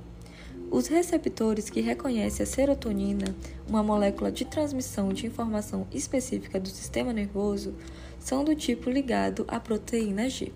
Os 0.70 0.86
receptores 0.86 1.68
que 1.68 1.80
reconhecem 1.80 2.44
a 2.44 2.46
serotonina, 2.46 3.34
uma 3.68 3.82
molécula 3.82 4.30
de 4.30 4.44
transmissão 4.44 5.12
de 5.12 5.26
informação 5.26 5.84
específica 5.92 6.60
do 6.60 6.68
sistema 6.68 7.12
nervoso, 7.12 7.74
são 8.20 8.44
do 8.44 8.54
tipo 8.54 8.88
ligado 8.88 9.44
à 9.48 9.58
proteína 9.58 10.28
G. 10.28 10.52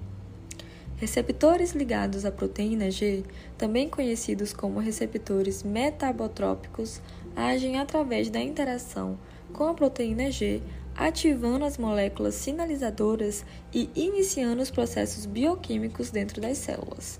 Receptores 0.96 1.72
ligados 1.72 2.24
à 2.24 2.30
proteína 2.30 2.92
G, 2.92 3.24
também 3.58 3.88
conhecidos 3.88 4.52
como 4.52 4.78
receptores 4.78 5.64
metabotrópicos, 5.64 7.00
agem 7.34 7.80
através 7.80 8.30
da 8.30 8.40
interação 8.40 9.18
com 9.54 9.68
a 9.68 9.72
proteína 9.72 10.30
G, 10.30 10.60
ativando 10.94 11.64
as 11.64 11.78
moléculas 11.78 12.34
sinalizadoras 12.34 13.46
e 13.72 13.88
iniciando 13.94 14.60
os 14.60 14.70
processos 14.70 15.24
bioquímicos 15.24 16.10
dentro 16.10 16.40
das 16.42 16.58
células. 16.58 17.18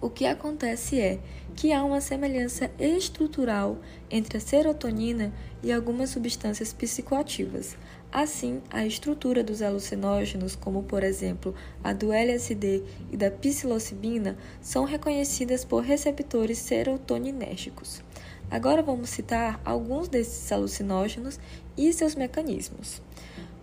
O 0.00 0.10
que 0.10 0.26
acontece 0.26 1.00
é 1.00 1.20
que 1.56 1.72
há 1.72 1.82
uma 1.84 2.00
semelhança 2.00 2.70
estrutural 2.78 3.78
entre 4.10 4.36
a 4.36 4.40
serotonina 4.40 5.32
e 5.62 5.72
algumas 5.72 6.10
substâncias 6.10 6.72
psicoativas. 6.72 7.76
Assim, 8.12 8.60
a 8.70 8.84
estrutura 8.86 9.42
dos 9.42 9.62
alucinógenos, 9.62 10.54
como 10.54 10.82
por 10.82 11.02
exemplo 11.02 11.54
a 11.82 11.92
do 11.92 12.12
LSD 12.12 12.82
e 13.10 13.16
da 13.16 13.30
psilocibina, 13.30 14.36
são 14.60 14.84
reconhecidas 14.84 15.64
por 15.64 15.82
receptores 15.82 16.58
serotoninérgicos. 16.58 18.02
Agora 18.50 18.82
vamos 18.82 19.10
citar 19.10 19.60
alguns 19.64 20.08
desses 20.08 20.50
alucinógenos 20.52 21.40
e 21.76 21.92
seus 21.92 22.14
mecanismos. 22.14 23.02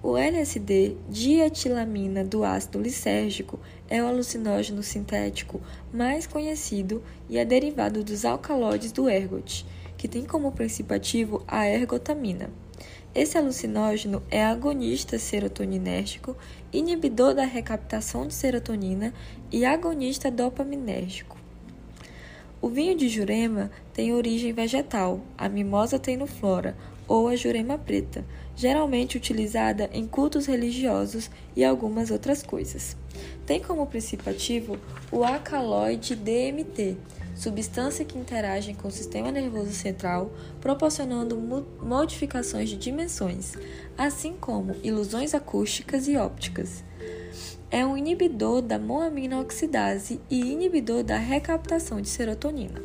O 0.03 0.17
LSD, 0.17 0.97
dietilamina 1.09 2.23
do 2.23 2.43
ácido 2.43 2.81
lisérgico, 2.81 3.59
é 3.87 4.01
o 4.01 4.07
alucinógeno 4.07 4.81
sintético 4.81 5.61
mais 5.93 6.25
conhecido 6.25 7.03
e 7.29 7.37
é 7.37 7.45
derivado 7.45 8.03
dos 8.03 8.25
alcaloides 8.25 8.91
do 8.91 9.07
ergot, 9.07 9.63
que 9.95 10.07
tem 10.07 10.25
como 10.25 10.51
princípio 10.51 10.95
ativo 10.95 11.43
a 11.47 11.67
ergotamina. 11.67 12.49
Esse 13.13 13.37
alucinógeno 13.37 14.23
é 14.31 14.43
agonista 14.43 15.19
serotoninérgico, 15.19 16.35
inibidor 16.71 17.35
da 17.35 17.43
recaptação 17.43 18.25
de 18.25 18.33
serotonina 18.33 19.13
e 19.51 19.65
agonista 19.65 20.31
dopaminérgico. 20.31 21.40
O 22.61 22.69
vinho 22.69 22.95
de 22.95 23.09
Jurema 23.09 23.71
tem 23.91 24.13
origem 24.13 24.53
vegetal, 24.53 25.19
a 25.35 25.49
mimosa 25.49 25.99
flora 26.27 26.77
ou 27.07 27.27
a 27.27 27.35
jurema 27.35 27.75
preta, 27.75 28.23
geralmente 28.55 29.17
utilizada 29.17 29.89
em 29.91 30.05
cultos 30.05 30.45
religiosos 30.45 31.31
e 31.55 31.65
algumas 31.65 32.11
outras 32.11 32.43
coisas. 32.43 32.95
Tem 33.47 33.59
como 33.59 33.87
princípio 33.87 34.31
ativo 34.31 34.77
o 35.11 35.23
acaloide 35.23 36.15
DMT, 36.15 36.97
substância 37.35 38.05
que 38.05 38.19
interage 38.19 38.75
com 38.75 38.89
o 38.89 38.91
sistema 38.91 39.31
nervoso 39.31 39.73
central, 39.73 40.31
proporcionando 40.61 41.35
modificações 41.81 42.69
de 42.69 42.77
dimensões, 42.77 43.53
assim 43.97 44.35
como 44.39 44.75
ilusões 44.83 45.33
acústicas 45.33 46.07
e 46.07 46.15
ópticas 46.15 46.83
é 47.71 47.85
um 47.85 47.95
inibidor 47.95 48.61
da 48.61 48.77
moaminoxidase 48.77 50.19
e 50.29 50.51
inibidor 50.51 51.03
da 51.03 51.17
recaptação 51.17 52.01
de 52.01 52.09
serotonina. 52.09 52.81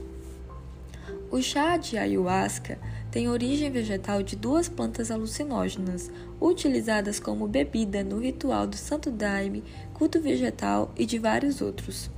O 1.29 1.43
chá 1.43 1.77
de 1.77 1.99
ayahuasca 1.99 2.79
tem 3.11 3.29
origem 3.29 3.69
vegetal 3.69 4.23
de 4.23 4.37
duas 4.37 4.69
plantas 4.69 5.11
alucinógenas, 5.11 6.09
utilizadas 6.41 7.19
como 7.19 7.49
bebida 7.49 8.05
no 8.05 8.21
ritual 8.21 8.65
do 8.65 8.77
Santo 8.77 9.11
Daime, 9.11 9.65
culto 9.93 10.21
vegetal 10.21 10.93
e 10.97 11.05
de 11.05 11.19
vários 11.19 11.61
outros. 11.61 12.09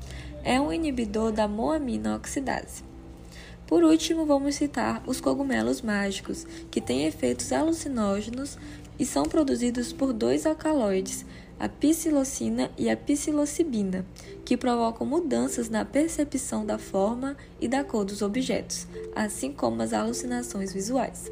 É 0.45 0.61
um 0.61 0.71
inibidor 0.71 1.33
da 1.33 1.49
moaminoxidase. 1.49 2.85
Por 3.67 3.83
último, 3.83 4.27
vamos 4.27 4.57
citar 4.57 5.03
os 5.07 5.23
cogumelos 5.23 5.81
mágicos, 5.81 6.47
que 6.71 6.83
têm 6.83 7.07
efeitos 7.07 7.51
alucinógenos 7.51 8.59
e 8.99 9.07
são 9.07 9.25
produzidos 9.25 9.91
por 9.93 10.13
dois 10.13 10.45
alcaloides, 10.45 11.25
a 11.59 11.69
psilocina 11.69 12.71
e 12.79 12.89
a 12.89 12.97
psilocibina, 12.97 14.07
que 14.45 14.57
provocam 14.57 15.07
mudanças 15.07 15.69
na 15.69 15.85
percepção 15.85 16.65
da 16.65 16.79
forma 16.79 17.37
e 17.61 17.67
da 17.67 17.83
cor 17.83 18.05
dos 18.05 18.23
objetos, 18.23 18.87
assim 19.15 19.53
como 19.53 19.83
as 19.83 19.93
alucinações 19.93 20.73
visuais. 20.73 21.31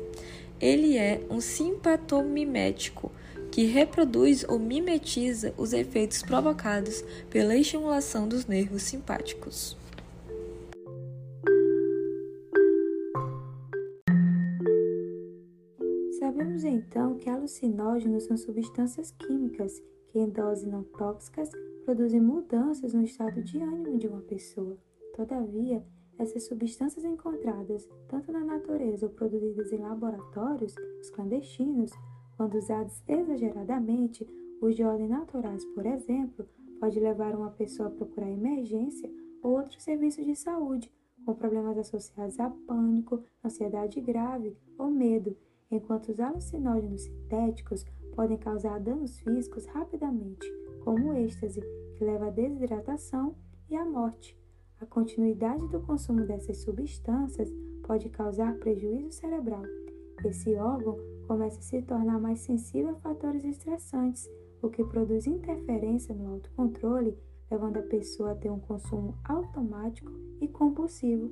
Ele 0.61 0.97
é 0.97 1.21
um 1.31 1.41
simpatomimético 1.41 3.13
que 3.51 3.65
reproduz 3.65 4.45
ou 4.49 4.59
mimetiza 4.59 5.55
os 5.57 5.73
efeitos 5.73 6.23
provocados 6.23 7.05
pela 7.31 7.57
estimulação 7.57 8.27
dos 8.27 8.47
nervos 8.47 8.83
simpáticos. 8.83 9.77
Sabemos 16.19 16.65
então 16.65 17.15
que 17.17 17.31
alucinógenos 17.31 18.25
são 18.25 18.37
substâncias 18.37 19.13
químicas 19.13 19.81
em 20.19 20.29
doses 20.29 20.67
não 20.67 20.83
tóxicas 20.83 21.51
produzem 21.85 22.21
mudanças 22.21 22.93
no 22.93 23.03
estado 23.03 23.43
de 23.43 23.61
ânimo 23.61 23.99
de 23.99 24.09
uma 24.09 24.21
pessoa. 24.23 24.77
Todavia, 25.15 25.85
essas 26.19 26.45
substâncias 26.45 27.05
encontradas 27.05 27.89
tanto 28.09 28.33
na 28.33 28.41
natureza 28.41 29.07
ou 29.07 29.13
produzidas 29.13 29.73
em 29.73 29.79
laboratórios, 29.79 30.75
os 31.01 31.11
clandestinos, 31.11 31.93
quando 32.37 32.57
usados 32.57 33.03
exageradamente, 33.07 34.27
os 34.61 34.75
de 34.75 34.83
ordem 34.83 35.09
naturais, 35.09 35.65
por 35.67 35.85
exemplo, 35.85 36.47
pode 36.81 36.99
levar 36.99 37.35
uma 37.35 37.51
pessoa 37.51 37.89
a 37.89 37.93
procurar 37.93 38.31
emergência 38.31 39.11
ou 39.43 39.53
outros 39.53 39.83
serviços 39.83 40.25
de 40.25 40.35
saúde, 40.35 40.93
com 41.25 41.35
problemas 41.35 41.79
associados 41.79 42.39
a 42.41 42.51
pânico, 42.51 43.23
ansiedade 43.45 44.01
grave 44.01 44.57
ou 44.79 44.91
medo, 44.91 45.37
enquanto 45.71 46.09
os 46.09 46.21
alucinógenos 46.21 47.03
sintéticos 47.03 47.85
podem 48.17 48.39
causar 48.39 48.81
danos 48.81 49.21
físicos 49.21 49.67
rapidamente, 49.67 50.51
como 50.83 51.11
o 51.11 51.15
êxtase, 51.15 51.61
que 51.95 52.05
leva 52.05 52.29
à 52.29 52.31
desidratação 52.31 53.37
e 53.69 53.77
à 53.77 53.85
morte. 53.85 54.37
A 54.81 54.87
continuidade 54.87 55.69
do 55.69 55.81
consumo 55.81 56.25
dessas 56.25 56.59
substâncias 56.59 57.53
pode 57.87 58.09
causar 58.09 58.57
prejuízo 58.57 59.13
cerebral. 59.13 59.63
Esse 60.25 60.55
órgão 60.57 60.99
começa 61.27 61.59
a 61.59 61.63
se 61.63 61.83
tornar 61.83 62.19
mais 62.19 62.41
sensível 62.41 62.91
a 62.91 63.01
fatores 63.01 63.45
estressantes, 63.45 64.29
o 64.63 64.71
que 64.71 64.83
produz 64.85 65.27
interferência 65.27 66.15
no 66.15 66.33
autocontrole, 66.33 67.17
levando 67.51 67.77
a 67.77 67.83
pessoa 67.83 68.33
a 68.33 68.35
ter 68.35 68.51
um 68.51 68.59
consumo 68.59 69.15
automático 69.25 70.11
e 70.41 70.49
compulsivo. 70.49 71.31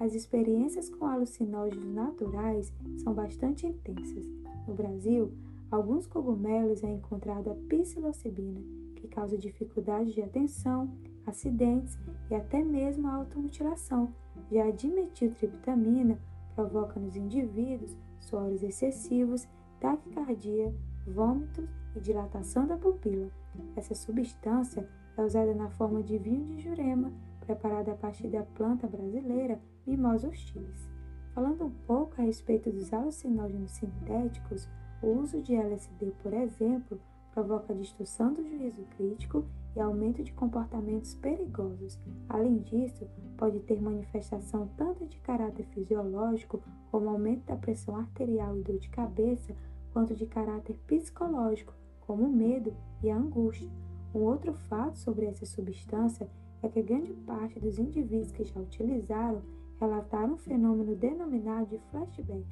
As 0.00 0.14
experiências 0.14 0.88
com 0.88 1.06
alucinógenos 1.06 1.94
naturais 1.94 2.72
são 2.98 3.12
bastante 3.12 3.66
intensas. 3.66 4.26
No 4.66 4.74
Brasil, 4.74 5.32
alguns 5.72 6.06
cogumelos 6.06 6.84
é 6.84 6.90
encontrada 6.90 7.56
psilocibina, 7.68 8.60
que 8.94 9.08
causa 9.08 9.38
dificuldade 9.38 10.12
de 10.12 10.22
atenção, 10.22 10.92
acidentes 11.26 11.98
e 12.30 12.34
até 12.34 12.62
mesmo 12.62 13.08
automutilação. 13.08 14.14
Já 14.50 14.66
a 14.66 14.70
dimetiltriptamina 14.70 16.18
provoca 16.54 17.00
nos 17.00 17.16
indivíduos 17.16 17.96
suores 18.20 18.62
excessivos, 18.62 19.48
taquicardia, 19.80 20.74
vômitos 21.06 21.68
e 21.96 22.00
dilatação 22.00 22.66
da 22.66 22.76
pupila. 22.76 23.30
Essa 23.74 23.94
substância 23.94 24.86
é 25.16 25.22
usada 25.22 25.54
na 25.54 25.70
forma 25.70 26.02
de 26.02 26.18
vinho 26.18 26.44
de 26.46 26.60
jurema, 26.60 27.12
preparado 27.40 27.88
a 27.88 27.94
partir 27.94 28.28
da 28.28 28.42
planta 28.42 28.86
brasileira 28.86 29.58
Mimosa 29.86 30.28
hostilis. 30.28 30.88
Falando 31.34 31.64
um 31.64 31.70
pouco 31.86 32.20
a 32.20 32.24
respeito 32.24 32.70
dos 32.70 32.92
alucinógenos 32.92 33.70
sintéticos, 33.72 34.68
o 35.02 35.18
uso 35.20 35.42
de 35.42 35.54
LSD, 35.54 36.12
por 36.22 36.32
exemplo, 36.32 36.98
provoca 37.32 37.74
distorção 37.74 38.32
do 38.32 38.46
juízo 38.46 38.82
crítico 38.96 39.44
e 39.74 39.80
aumento 39.80 40.22
de 40.22 40.32
comportamentos 40.32 41.14
perigosos. 41.14 41.98
Além 42.28 42.58
disso, 42.58 43.08
pode 43.36 43.58
ter 43.60 43.80
manifestação 43.80 44.68
tanto 44.76 45.06
de 45.06 45.18
caráter 45.18 45.64
fisiológico, 45.66 46.62
como 46.90 47.08
aumento 47.08 47.46
da 47.46 47.56
pressão 47.56 47.96
arterial 47.96 48.56
e 48.56 48.62
dor 48.62 48.78
de 48.78 48.88
cabeça, 48.90 49.54
quanto 49.92 50.14
de 50.14 50.26
caráter 50.26 50.78
psicológico, 50.86 51.74
como 52.06 52.28
medo 52.28 52.74
e 53.02 53.10
angústia. 53.10 53.68
Um 54.14 54.20
outro 54.20 54.52
fato 54.68 54.98
sobre 54.98 55.26
essa 55.26 55.46
substância 55.46 56.28
é 56.62 56.68
que 56.68 56.82
grande 56.82 57.12
parte 57.26 57.58
dos 57.58 57.78
indivíduos 57.78 58.30
que 58.30 58.44
já 58.44 58.60
utilizaram 58.60 59.42
relataram 59.80 60.34
um 60.34 60.38
fenômeno 60.38 60.94
denominado 60.94 61.66
de 61.66 61.78
flashback. 61.90 62.44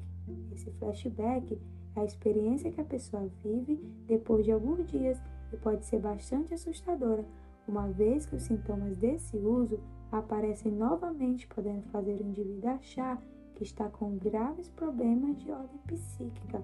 Esse 0.51 0.71
flashback 0.71 1.57
a 1.95 2.03
experiência 2.03 2.71
que 2.71 2.81
a 2.81 2.85
pessoa 2.85 3.29
vive 3.43 3.75
depois 4.07 4.45
de 4.45 4.51
alguns 4.51 4.85
dias 4.87 5.21
e 5.51 5.57
pode 5.57 5.85
ser 5.85 5.99
bastante 5.99 6.53
assustadora, 6.53 7.25
uma 7.67 7.87
vez 7.87 8.25
que 8.25 8.35
os 8.35 8.43
sintomas 8.43 8.95
desse 8.97 9.37
uso 9.37 9.79
aparecem 10.11 10.71
novamente, 10.71 11.47
podendo 11.47 11.83
fazer 11.89 12.19
o 12.19 12.23
indivíduo 12.23 12.69
achar 12.69 13.21
que 13.55 13.63
está 13.63 13.87
com 13.89 14.17
graves 14.17 14.69
problemas 14.69 15.37
de 15.37 15.51
ordem 15.51 15.79
psíquica. 15.87 16.61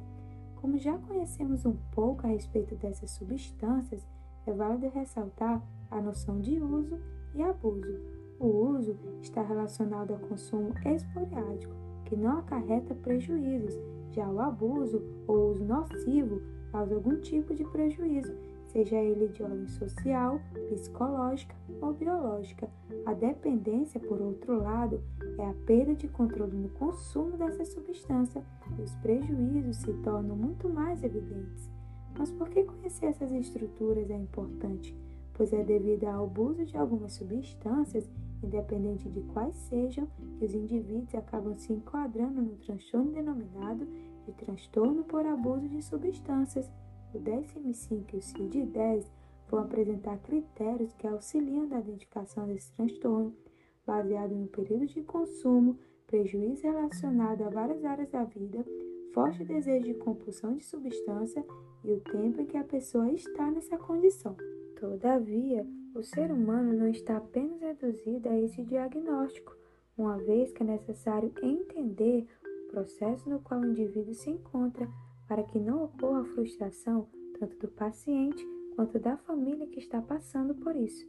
Como 0.55 0.77
já 0.77 0.97
conhecemos 0.97 1.65
um 1.65 1.75
pouco 1.91 2.25
a 2.25 2.29
respeito 2.29 2.75
dessas 2.75 3.11
substâncias, 3.11 4.05
é 4.45 4.51
válido 4.51 4.89
ressaltar 4.89 5.61
a 5.91 6.01
noção 6.01 6.39
de 6.39 6.59
uso 6.59 6.99
e 7.35 7.43
abuso. 7.43 7.99
O 8.39 8.47
uso 8.47 8.97
está 9.21 9.41
relacionado 9.41 10.13
ao 10.13 10.19
consumo 10.19 10.73
esporádico, 10.85 11.73
que 12.05 12.15
não 12.15 12.39
acarreta 12.39 12.95
prejuízos, 12.95 13.75
já 14.17 14.27
o 14.27 14.39
abuso 14.41 14.99
ou 15.27 15.51
uso 15.51 15.63
nocivo 15.63 16.41
causa 16.71 16.95
algum 16.95 17.21
tipo 17.21 17.53
de 17.53 17.63
prejuízo, 17.65 18.35
seja 18.65 18.97
ele 18.97 19.27
de 19.27 19.43
ordem 19.43 19.67
social, 19.67 20.41
psicológica 20.69 21.55
ou 21.79 21.93
biológica. 21.93 22.67
A 23.05 23.13
dependência, 23.13 23.99
por 23.99 24.19
outro 24.19 24.57
lado, 24.57 25.01
é 25.37 25.45
a 25.45 25.53
perda 25.67 25.93
de 25.93 26.07
controle 26.07 26.57
no 26.57 26.69
consumo 26.69 27.37
dessa 27.37 27.63
substância 27.63 28.43
e 28.77 28.81
os 28.81 28.95
prejuízos 28.95 29.77
se 29.77 29.93
tornam 30.01 30.35
muito 30.35 30.67
mais 30.67 31.03
evidentes. 31.03 31.69
Mas 32.17 32.31
por 32.31 32.49
que 32.49 32.63
conhecer 32.63 33.05
essas 33.05 33.31
estruturas 33.31 34.09
é 34.09 34.15
importante? 34.15 34.95
Pois 35.35 35.53
é 35.53 35.63
devido 35.63 36.05
ao 36.05 36.23
abuso 36.23 36.65
de 36.65 36.75
algumas 36.75 37.13
substâncias, 37.13 38.09
independente 38.43 39.09
de 39.09 39.21
quais 39.21 39.55
sejam, 39.55 40.07
que 40.37 40.45
os 40.45 40.53
indivíduos 40.53 41.13
acabam 41.15 41.55
se 41.55 41.73
enquadrando 41.73 42.41
no 42.41 42.55
transtorno 42.57 43.11
denominado 43.11 43.87
de 44.25 44.33
transtorno 44.33 45.03
por 45.03 45.25
abuso 45.25 45.67
de 45.67 45.81
substâncias. 45.81 46.69
O 47.13 47.19
DSM-5 47.19 48.13
e 48.13 48.17
o 48.17 48.21
CID-10 48.21 49.05
vão 49.49 49.61
apresentar 49.61 50.17
critérios 50.19 50.93
que 50.93 51.07
auxiliam 51.07 51.65
na 51.67 51.79
identificação 51.79 52.47
desse 52.47 52.71
transtorno, 52.73 53.33
baseado 53.85 54.35
no 54.35 54.47
período 54.47 54.85
de 54.85 55.01
consumo, 55.03 55.79
prejuízo 56.05 56.63
relacionado 56.63 57.43
a 57.43 57.49
várias 57.49 57.83
áreas 57.85 58.09
da 58.09 58.23
vida, 58.23 58.65
forte 59.13 59.43
desejo 59.43 59.85
de 59.85 59.93
compulsão 59.95 60.55
de 60.55 60.63
substância 60.63 61.43
e 61.83 61.91
o 61.91 61.99
tempo 62.01 62.41
em 62.41 62.45
que 62.45 62.57
a 62.57 62.63
pessoa 62.63 63.09
está 63.11 63.49
nessa 63.49 63.77
condição. 63.77 64.35
Todavia, 64.79 65.65
o 65.97 66.03
ser 66.03 66.31
humano 66.31 66.73
não 66.73 66.87
está 66.87 67.17
apenas 67.17 67.59
reduzido 67.59 68.29
a 68.29 68.39
esse 68.39 68.63
diagnóstico, 68.63 69.57
uma 69.97 70.15
vez 70.17 70.51
que 70.51 70.61
é 70.61 70.65
necessário 70.65 71.33
entender 71.41 72.27
o 72.43 72.71
processo 72.71 73.27
no 73.27 73.39
qual 73.39 73.61
o 73.61 73.65
indivíduo 73.65 74.13
se 74.13 74.29
encontra 74.29 74.87
para 75.27 75.41
que 75.41 75.59
não 75.59 75.85
ocorra 75.85 76.23
frustração 76.23 77.07
tanto 77.39 77.57
do 77.57 77.67
paciente 77.69 78.45
quanto 78.75 78.99
da 78.99 79.17
família 79.17 79.65
que 79.65 79.79
está 79.79 79.99
passando 79.99 80.53
por 80.53 80.75
isso. 80.75 81.03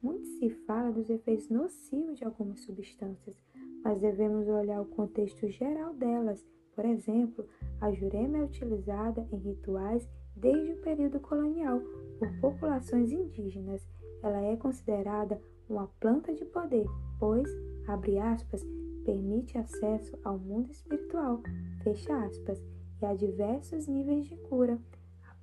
Muito 0.00 0.24
se 0.24 0.50
fala 0.50 0.92
dos 0.92 1.10
efeitos 1.10 1.48
nocivos 1.48 2.18
de 2.18 2.24
algumas 2.24 2.60
substâncias, 2.60 3.36
mas 3.82 4.00
devemos 4.00 4.46
olhar 4.46 4.80
o 4.80 4.86
contexto 4.86 5.48
geral 5.48 5.92
delas. 5.94 6.46
Por 6.76 6.84
exemplo, 6.84 7.44
a 7.80 7.90
jurema 7.90 8.38
é 8.38 8.44
utilizada 8.44 9.26
em 9.32 9.36
rituais 9.36 10.08
desde 10.36 10.74
o 10.74 10.80
período 10.82 11.18
colonial 11.18 11.80
por 12.20 12.32
populações 12.40 13.10
indígenas. 13.10 13.97
Ela 14.22 14.40
é 14.42 14.56
considerada 14.56 15.40
uma 15.68 15.88
planta 16.00 16.34
de 16.34 16.44
poder, 16.44 16.86
pois, 17.18 17.48
abre 17.86 18.18
aspas, 18.18 18.64
permite 19.04 19.56
acesso 19.56 20.18
ao 20.24 20.38
mundo 20.38 20.70
espiritual, 20.70 21.40
fecha 21.82 22.16
aspas, 22.24 22.60
e 23.00 23.06
a 23.06 23.14
diversos 23.14 23.86
níveis 23.86 24.26
de 24.26 24.36
cura 24.36 24.78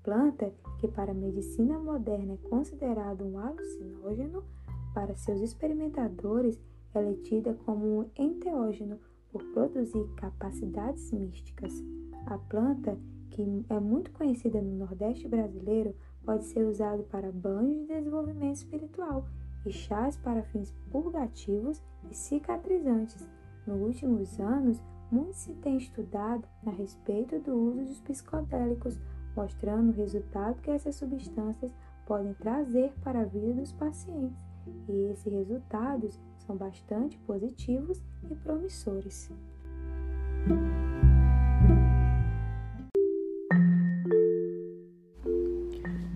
planta, 0.05 0.53
que 0.77 0.88
para 0.88 1.11
a 1.11 1.15
medicina 1.15 1.79
moderna 1.79 2.33
é 2.33 2.49
considerada 2.49 3.23
um 3.23 3.39
alucinógeno, 3.39 4.43
para 4.93 5.15
seus 5.15 5.41
experimentadores 5.41 6.61
ela 6.93 7.09
é 7.09 7.15
tida 7.15 7.55
como 7.65 8.01
um 8.01 8.09
enteógeno 8.15 8.99
por 9.31 9.43
produzir 9.51 10.07
capacidades 10.15 11.11
místicas. 11.11 11.73
A 12.27 12.38
planta, 12.38 12.97
que 13.31 13.65
é 13.67 13.79
muito 13.79 14.11
conhecida 14.11 14.61
no 14.61 14.77
Nordeste 14.77 15.27
brasileiro, 15.27 15.93
pode 16.25 16.45
ser 16.45 16.65
usada 16.65 17.03
para 17.03 17.31
banhos 17.31 17.81
de 17.81 17.88
desenvolvimento 17.88 18.55
espiritual 18.55 19.25
e 19.65 19.71
chás 19.71 20.17
para 20.17 20.43
fins 20.43 20.73
purgativos 20.91 21.81
e 22.09 22.15
cicatrizantes. 22.15 23.27
Nos 23.65 23.81
últimos 23.81 24.39
anos, 24.39 24.81
muito 25.11 25.33
se 25.33 25.53
tem 25.53 25.77
estudado 25.77 26.47
a 26.65 26.71
respeito 26.71 27.39
do 27.39 27.55
uso 27.55 27.85
dos 27.85 28.01
psicodélicos 28.01 28.99
mostrando 29.35 29.89
o 29.89 29.95
resultado 29.95 30.61
que 30.61 30.71
essas 30.71 30.95
substâncias 30.95 31.73
podem 32.05 32.33
trazer 32.35 32.93
para 33.03 33.21
a 33.21 33.25
vida 33.25 33.53
dos 33.53 33.71
pacientes, 33.73 34.43
e 34.88 35.11
esses 35.11 35.31
resultados 35.31 36.19
são 36.38 36.55
bastante 36.55 37.17
positivos 37.19 38.01
e 38.29 38.35
promissores. 38.35 39.29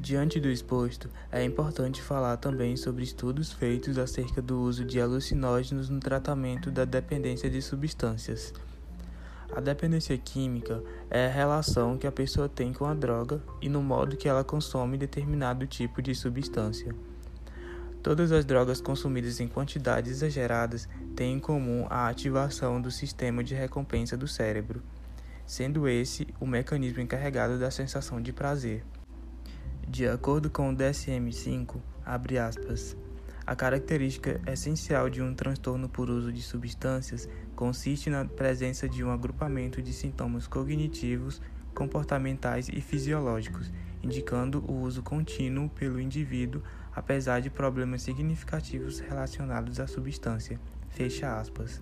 Diante 0.09 0.39
do 0.39 0.49
exposto, 0.49 1.07
é 1.31 1.43
importante 1.43 2.01
falar 2.01 2.35
também 2.37 2.75
sobre 2.75 3.03
estudos 3.03 3.53
feitos 3.53 3.95
acerca 3.99 4.41
do 4.41 4.59
uso 4.59 4.83
de 4.83 4.99
alucinógenos 4.99 5.87
no 5.87 5.99
tratamento 5.99 6.71
da 6.71 6.83
dependência 6.83 7.47
de 7.47 7.61
substâncias. 7.61 8.51
A 9.55 9.61
dependência 9.61 10.17
química 10.17 10.81
é 11.11 11.27
a 11.27 11.29
relação 11.29 11.95
que 11.95 12.07
a 12.07 12.11
pessoa 12.11 12.49
tem 12.49 12.73
com 12.73 12.85
a 12.85 12.95
droga 12.95 13.39
e 13.61 13.69
no 13.69 13.83
modo 13.83 14.17
que 14.17 14.27
ela 14.27 14.43
consome 14.43 14.97
determinado 14.97 15.67
tipo 15.67 16.01
de 16.01 16.15
substância. 16.15 16.91
Todas 18.01 18.31
as 18.31 18.43
drogas 18.43 18.81
consumidas 18.81 19.39
em 19.39 19.47
quantidades 19.47 20.11
exageradas 20.11 20.89
têm 21.15 21.35
em 21.35 21.39
comum 21.39 21.85
a 21.87 22.07
ativação 22.07 22.81
do 22.81 22.89
sistema 22.89 23.43
de 23.43 23.53
recompensa 23.53 24.17
do 24.17 24.27
cérebro, 24.27 24.81
sendo 25.45 25.87
esse 25.87 26.27
o 26.39 26.47
mecanismo 26.47 26.99
encarregado 26.99 27.59
da 27.59 27.69
sensação 27.69 28.19
de 28.19 28.33
prazer. 28.33 28.83
De 29.91 30.07
acordo 30.07 30.51
com 30.51 30.69
o 30.69 30.75
DSM-5, 30.75 31.77
abre 32.05 32.37
aspas, 32.37 32.95
a 33.43 33.55
característica 33.55 34.39
essencial 34.45 35.09
de 35.09 35.19
um 35.19 35.33
transtorno 35.33 35.89
por 35.89 36.11
uso 36.11 36.31
de 36.31 36.43
substâncias 36.43 37.27
consiste 37.55 38.07
na 38.07 38.23
presença 38.23 38.87
de 38.87 39.03
um 39.03 39.09
agrupamento 39.09 39.81
de 39.81 39.91
sintomas 39.91 40.45
cognitivos, 40.45 41.41
comportamentais 41.73 42.69
e 42.69 42.79
fisiológicos, 42.81 43.71
indicando 44.03 44.63
o 44.71 44.79
uso 44.79 45.01
contínuo 45.01 45.69
pelo 45.69 45.99
indivíduo, 45.99 46.61
apesar 46.95 47.41
de 47.41 47.49
problemas 47.49 48.03
significativos 48.03 48.99
relacionados 48.99 49.79
à 49.79 49.87
substância. 49.87 50.59
Fecha 50.89 51.35
aspas. 51.39 51.81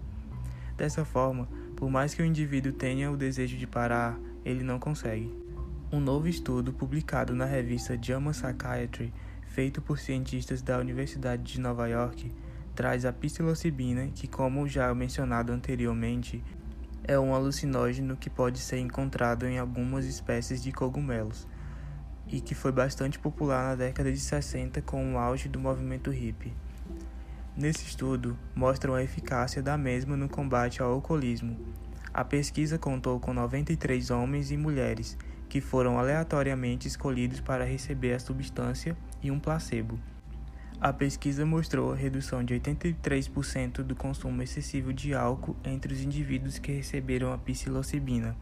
Dessa 0.78 1.04
forma, 1.04 1.46
por 1.76 1.90
mais 1.90 2.14
que 2.14 2.22
o 2.22 2.26
indivíduo 2.26 2.72
tenha 2.72 3.12
o 3.12 3.18
desejo 3.18 3.58
de 3.58 3.68
parar, 3.68 4.18
ele 4.46 4.64
não 4.64 4.80
consegue. 4.80 5.47
Um 5.90 6.02
novo 6.02 6.28
estudo 6.28 6.74
publicado 6.74 7.34
na 7.34 7.46
revista 7.46 7.98
JAMA 7.98 8.32
Psychiatry, 8.32 9.14
feito 9.48 9.82
por 9.82 9.98
cientistas 9.98 10.62
da 10.62 10.78
Universidade 10.80 11.44
de 11.44 11.62
Nova 11.62 11.88
York, 11.88 12.30
traz 12.76 13.06
a 13.06 13.14
psilocibina, 13.14 14.08
que, 14.08 14.28
como 14.28 14.68
já 14.68 14.94
mencionado 14.94 15.54
anteriormente, 15.54 16.44
é 17.06 17.18
um 17.18 17.34
alucinógeno 17.34 18.18
que 18.18 18.30
pode 18.30 18.60
ser 18.60 18.80
encontrado 18.80 19.48
em 19.48 19.60
algumas 19.60 20.04
espécies 20.04 20.62
de 20.62 20.74
cogumelos 20.74 21.48
e 22.28 22.42
que 22.42 22.54
foi 22.54 22.74
bastante 22.74 23.18
popular 23.18 23.70
na 23.70 23.76
década 23.76 24.12
de 24.12 24.20
60 24.20 24.82
com 24.82 25.14
o 25.14 25.18
auge 25.18 25.48
do 25.48 25.58
movimento 25.58 26.12
hippie. 26.12 26.52
Nesse 27.56 27.86
estudo, 27.86 28.38
mostram 28.54 28.94
a 28.94 29.04
eficácia 29.04 29.64
da 29.64 29.78
mesma 29.78 30.18
no 30.18 30.28
combate 30.28 30.82
ao 30.82 30.92
alcoolismo. 30.92 31.58
A 32.14 32.26
pesquisa 32.26 32.78
contou 32.78 33.22
com 33.22 33.32
93 33.32 34.12
homens 34.12 34.52
e 34.52 34.58
mulheres 34.58 35.18
que 35.50 35.62
foram 35.62 35.98
aleatoriamente 35.98 36.88
escolhidos 36.88 37.40
para 37.40 37.66
receber 37.66 38.14
a 38.14 38.20
substância 38.20 38.98
e 39.22 39.32
um 39.32 39.40
placebo. 39.40 40.00
A 40.80 40.94
pesquisa 40.94 41.44
mostrou 41.44 41.92
a 41.92 41.96
redução 41.96 42.44
de 42.44 42.54
83% 42.54 43.82
do 43.82 43.96
consumo 43.96 44.44
excessivo 44.44 44.94
de 44.94 45.14
álcool 45.14 45.56
entre 45.64 45.92
os 45.92 46.02
indivíduos 46.02 46.60
que 46.60 46.72
receberam 46.72 47.34
a 47.34 47.38
psilocibina, 47.38 48.36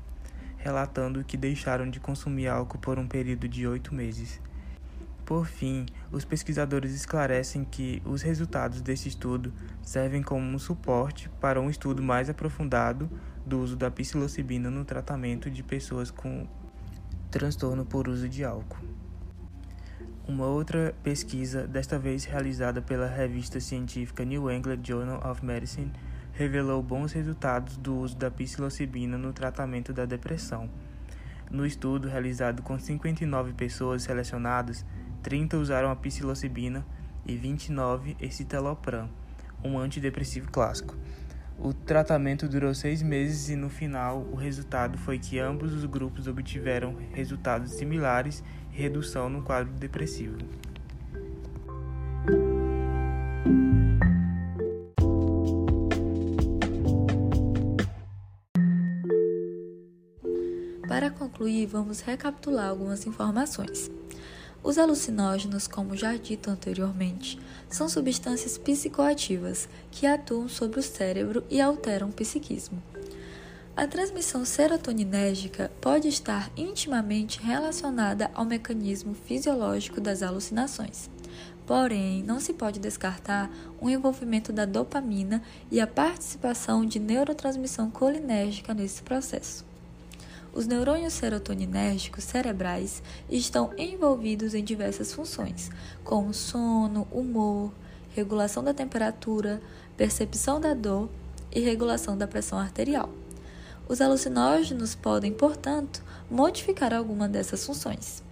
relatando 0.58 1.24
que 1.24 1.38
deixaram 1.38 1.90
de 1.90 2.00
consumir 2.00 2.48
álcool 2.48 2.80
por 2.80 3.00
um 3.00 3.08
período 3.08 3.48
de 3.48 3.66
oito 3.66 3.96
meses. 3.96 4.42
Por 5.26 5.48
fim, 5.48 5.86
os 6.12 6.26
pesquisadores 6.26 6.94
esclarecem 6.94 7.64
que 7.64 8.02
os 8.06 8.22
resultados 8.22 8.82
desse 8.82 9.08
estudo 9.08 9.54
servem 9.82 10.22
como 10.22 10.46
um 10.46 10.60
suporte 10.60 11.30
para 11.40 11.60
um 11.62 11.70
estudo 11.70 12.04
mais 12.04 12.30
aprofundado 12.30 13.10
do 13.46 13.60
uso 13.60 13.76
da 13.76 13.90
psilocibina 13.90 14.70
no 14.70 14.84
tratamento 14.84 15.50
de 15.50 15.64
pessoas 15.64 16.12
com 16.12 16.46
transtorno 17.36 17.84
por 17.86 18.08
uso 18.08 18.30
de 18.30 18.46
álcool. 18.46 18.80
Uma 20.26 20.46
outra 20.46 20.96
pesquisa, 21.04 21.68
desta 21.68 22.00
vez 22.00 22.24
realizada 22.24 22.82
pela 22.82 23.08
revista 23.08 23.60
científica 23.60 24.24
New 24.24 24.50
England 24.50 24.80
Journal 24.82 25.22
of 25.30 25.44
Medicine, 25.44 25.92
revelou 26.32 26.82
bons 26.82 27.12
resultados 27.12 27.76
do 27.76 27.94
uso 27.94 28.16
da 28.16 28.32
psilocibina 28.32 29.18
no 29.18 29.34
tratamento 29.34 29.92
da 29.92 30.06
depressão. 30.06 30.70
No 31.52 31.66
estudo 31.66 32.08
realizado 32.08 32.64
com 32.64 32.80
59 32.80 33.52
pessoas 33.52 34.04
selecionadas, 34.04 34.86
30 35.22 35.58
usaram 35.58 35.92
a 35.92 35.96
psilocibina 35.98 36.86
e 37.26 37.36
29 37.36 38.16
escitalopram, 38.22 39.10
um 39.62 39.78
antidepressivo 39.78 40.50
clássico. 40.50 40.96
O 41.58 41.74
tratamento 41.74 42.48
durou 42.48 42.74
seis 42.74 43.02
meses 43.02 43.50
e 43.50 43.56
no 43.56 43.70
final 43.70 44.28
o 44.32 44.36
resultado 44.36 44.98
foi 44.98 45.18
que 45.18 45.40
ambos 45.40 45.74
os 45.74 45.86
grupos 45.86 46.28
obtiveram 46.28 46.96
resultados 47.14 47.72
similares 47.72 48.44
e 48.72 48.76
redução 48.76 49.30
no 49.30 49.42
quadro 49.42 49.74
depressivo. 49.74 50.38
Para 60.88 61.10
concluir, 61.10 61.66
vamos 61.66 62.02
recapitular 62.02 62.70
algumas 62.70 63.06
informações. 63.08 63.90
Os 64.64 64.78
alucinógenos, 64.78 65.68
como 65.68 65.96
já 65.96 66.16
dito 66.16 66.50
anteriormente, 66.50 67.40
são 67.70 67.88
substâncias 67.88 68.58
psicoativas 68.58 69.70
que 69.92 70.08
atuam 70.08 70.50
sobre 70.50 70.80
o 70.80 70.84
cérebro 70.84 71.44
e 71.50 71.62
alteram 71.62 72.10
o 72.10 72.14
psiquismo. 72.14 72.82
A 73.78 73.86
transmissão 73.86 74.46
serotoninérgica 74.46 75.70
pode 75.82 76.08
estar 76.08 76.50
intimamente 76.56 77.42
relacionada 77.42 78.32
ao 78.34 78.46
mecanismo 78.46 79.14
fisiológico 79.14 80.00
das 80.00 80.24
alucinações. 80.24 81.10
Porém, 81.66 82.24
não 82.24 82.40
se 82.40 82.54
pode 82.54 82.80
descartar 82.80 83.52
o 83.82 83.90
envolvimento 83.90 84.54
da 84.54 84.66
dopamina 84.66 85.42
e 85.70 85.82
a 85.82 85.88
participação 85.88 86.86
de 86.86 87.00
neurotransmissão 87.00 87.92
colinérgica 87.92 88.74
nesse 88.74 89.04
processo. 89.04 89.66
Os 90.56 90.66
neurônios 90.66 91.12
serotoninérgicos 91.12 92.24
cerebrais 92.24 93.04
estão 93.30 93.74
envolvidos 93.78 94.54
em 94.54 94.64
diversas 94.64 95.12
funções, 95.12 95.70
como 96.02 96.34
sono, 96.34 97.06
humor, 97.12 97.74
regulação 98.16 98.64
da 98.64 98.74
temperatura, 98.74 99.62
percepção 99.98 100.62
da 100.62 100.74
dor 100.74 101.10
e 101.52 101.60
regulação 101.60 102.18
da 102.18 102.26
pressão 102.26 102.58
arterial. 102.58 103.10
Os 103.86 104.00
alucinógenos 104.00 104.96
podem, 104.96 105.34
portanto, 105.34 106.02
modificar 106.32 106.94
alguma 106.94 107.28
dessas 107.28 107.66
funções. 107.66 108.24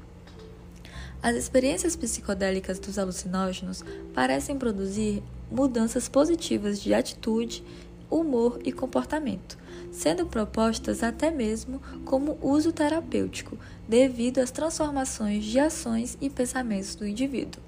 As 1.22 1.36
experiências 1.36 1.94
psicodélicas 1.94 2.80
dos 2.80 2.98
alucinógenos 2.98 3.84
parecem 4.14 4.58
produzir 4.58 5.22
mudanças 5.52 6.08
positivas 6.08 6.82
de 6.82 6.94
atitude, 6.94 7.66
humor 8.20 8.60
e 8.64 8.72
comportamento, 8.72 9.58
sendo 9.92 10.26
propostas 10.26 11.04
até 11.04 11.32
mesmo 11.32 11.82
como 12.06 12.38
uso 12.42 12.72
terapêutico, 12.72 13.58
devido 13.88 14.40
às 14.40 14.52
transformações 14.52 15.44
de 15.44 15.60
ações 15.60 16.18
e 16.22 16.30
pensamentos 16.30 16.96
do 16.96 17.08
indivíduo. 17.08 17.62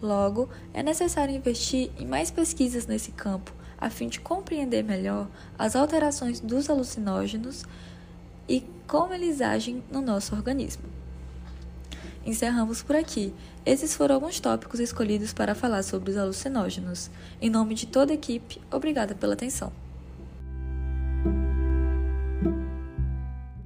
Logo, 0.00 0.48
é 0.72 0.82
necessário 0.82 1.34
investir 1.34 1.90
em 1.98 2.06
mais 2.06 2.30
pesquisas 2.30 2.86
nesse 2.86 3.12
campo, 3.12 3.52
a 3.78 3.90
fim 3.90 4.08
de 4.08 4.20
compreender 4.20 4.82
melhor 4.82 5.28
as 5.58 5.76
alterações 5.76 6.40
dos 6.40 6.68
alucinógenos 6.68 7.64
e 8.48 8.64
como 8.86 9.14
eles 9.14 9.40
agem 9.40 9.82
no 9.90 10.00
nosso 10.00 10.34
organismo. 10.34 10.99
Encerramos 12.30 12.80
por 12.80 12.94
aqui. 12.94 13.34
Esses 13.66 13.92
foram 13.92 14.14
alguns 14.14 14.38
tópicos 14.38 14.78
escolhidos 14.78 15.32
para 15.32 15.52
falar 15.52 15.82
sobre 15.82 16.12
os 16.12 16.16
alucinógenos. 16.16 17.10
Em 17.42 17.50
nome 17.50 17.74
de 17.74 17.88
toda 17.88 18.12
a 18.12 18.14
equipe, 18.14 18.60
obrigada 18.70 19.16
pela 19.16 19.34
atenção. 19.34 19.72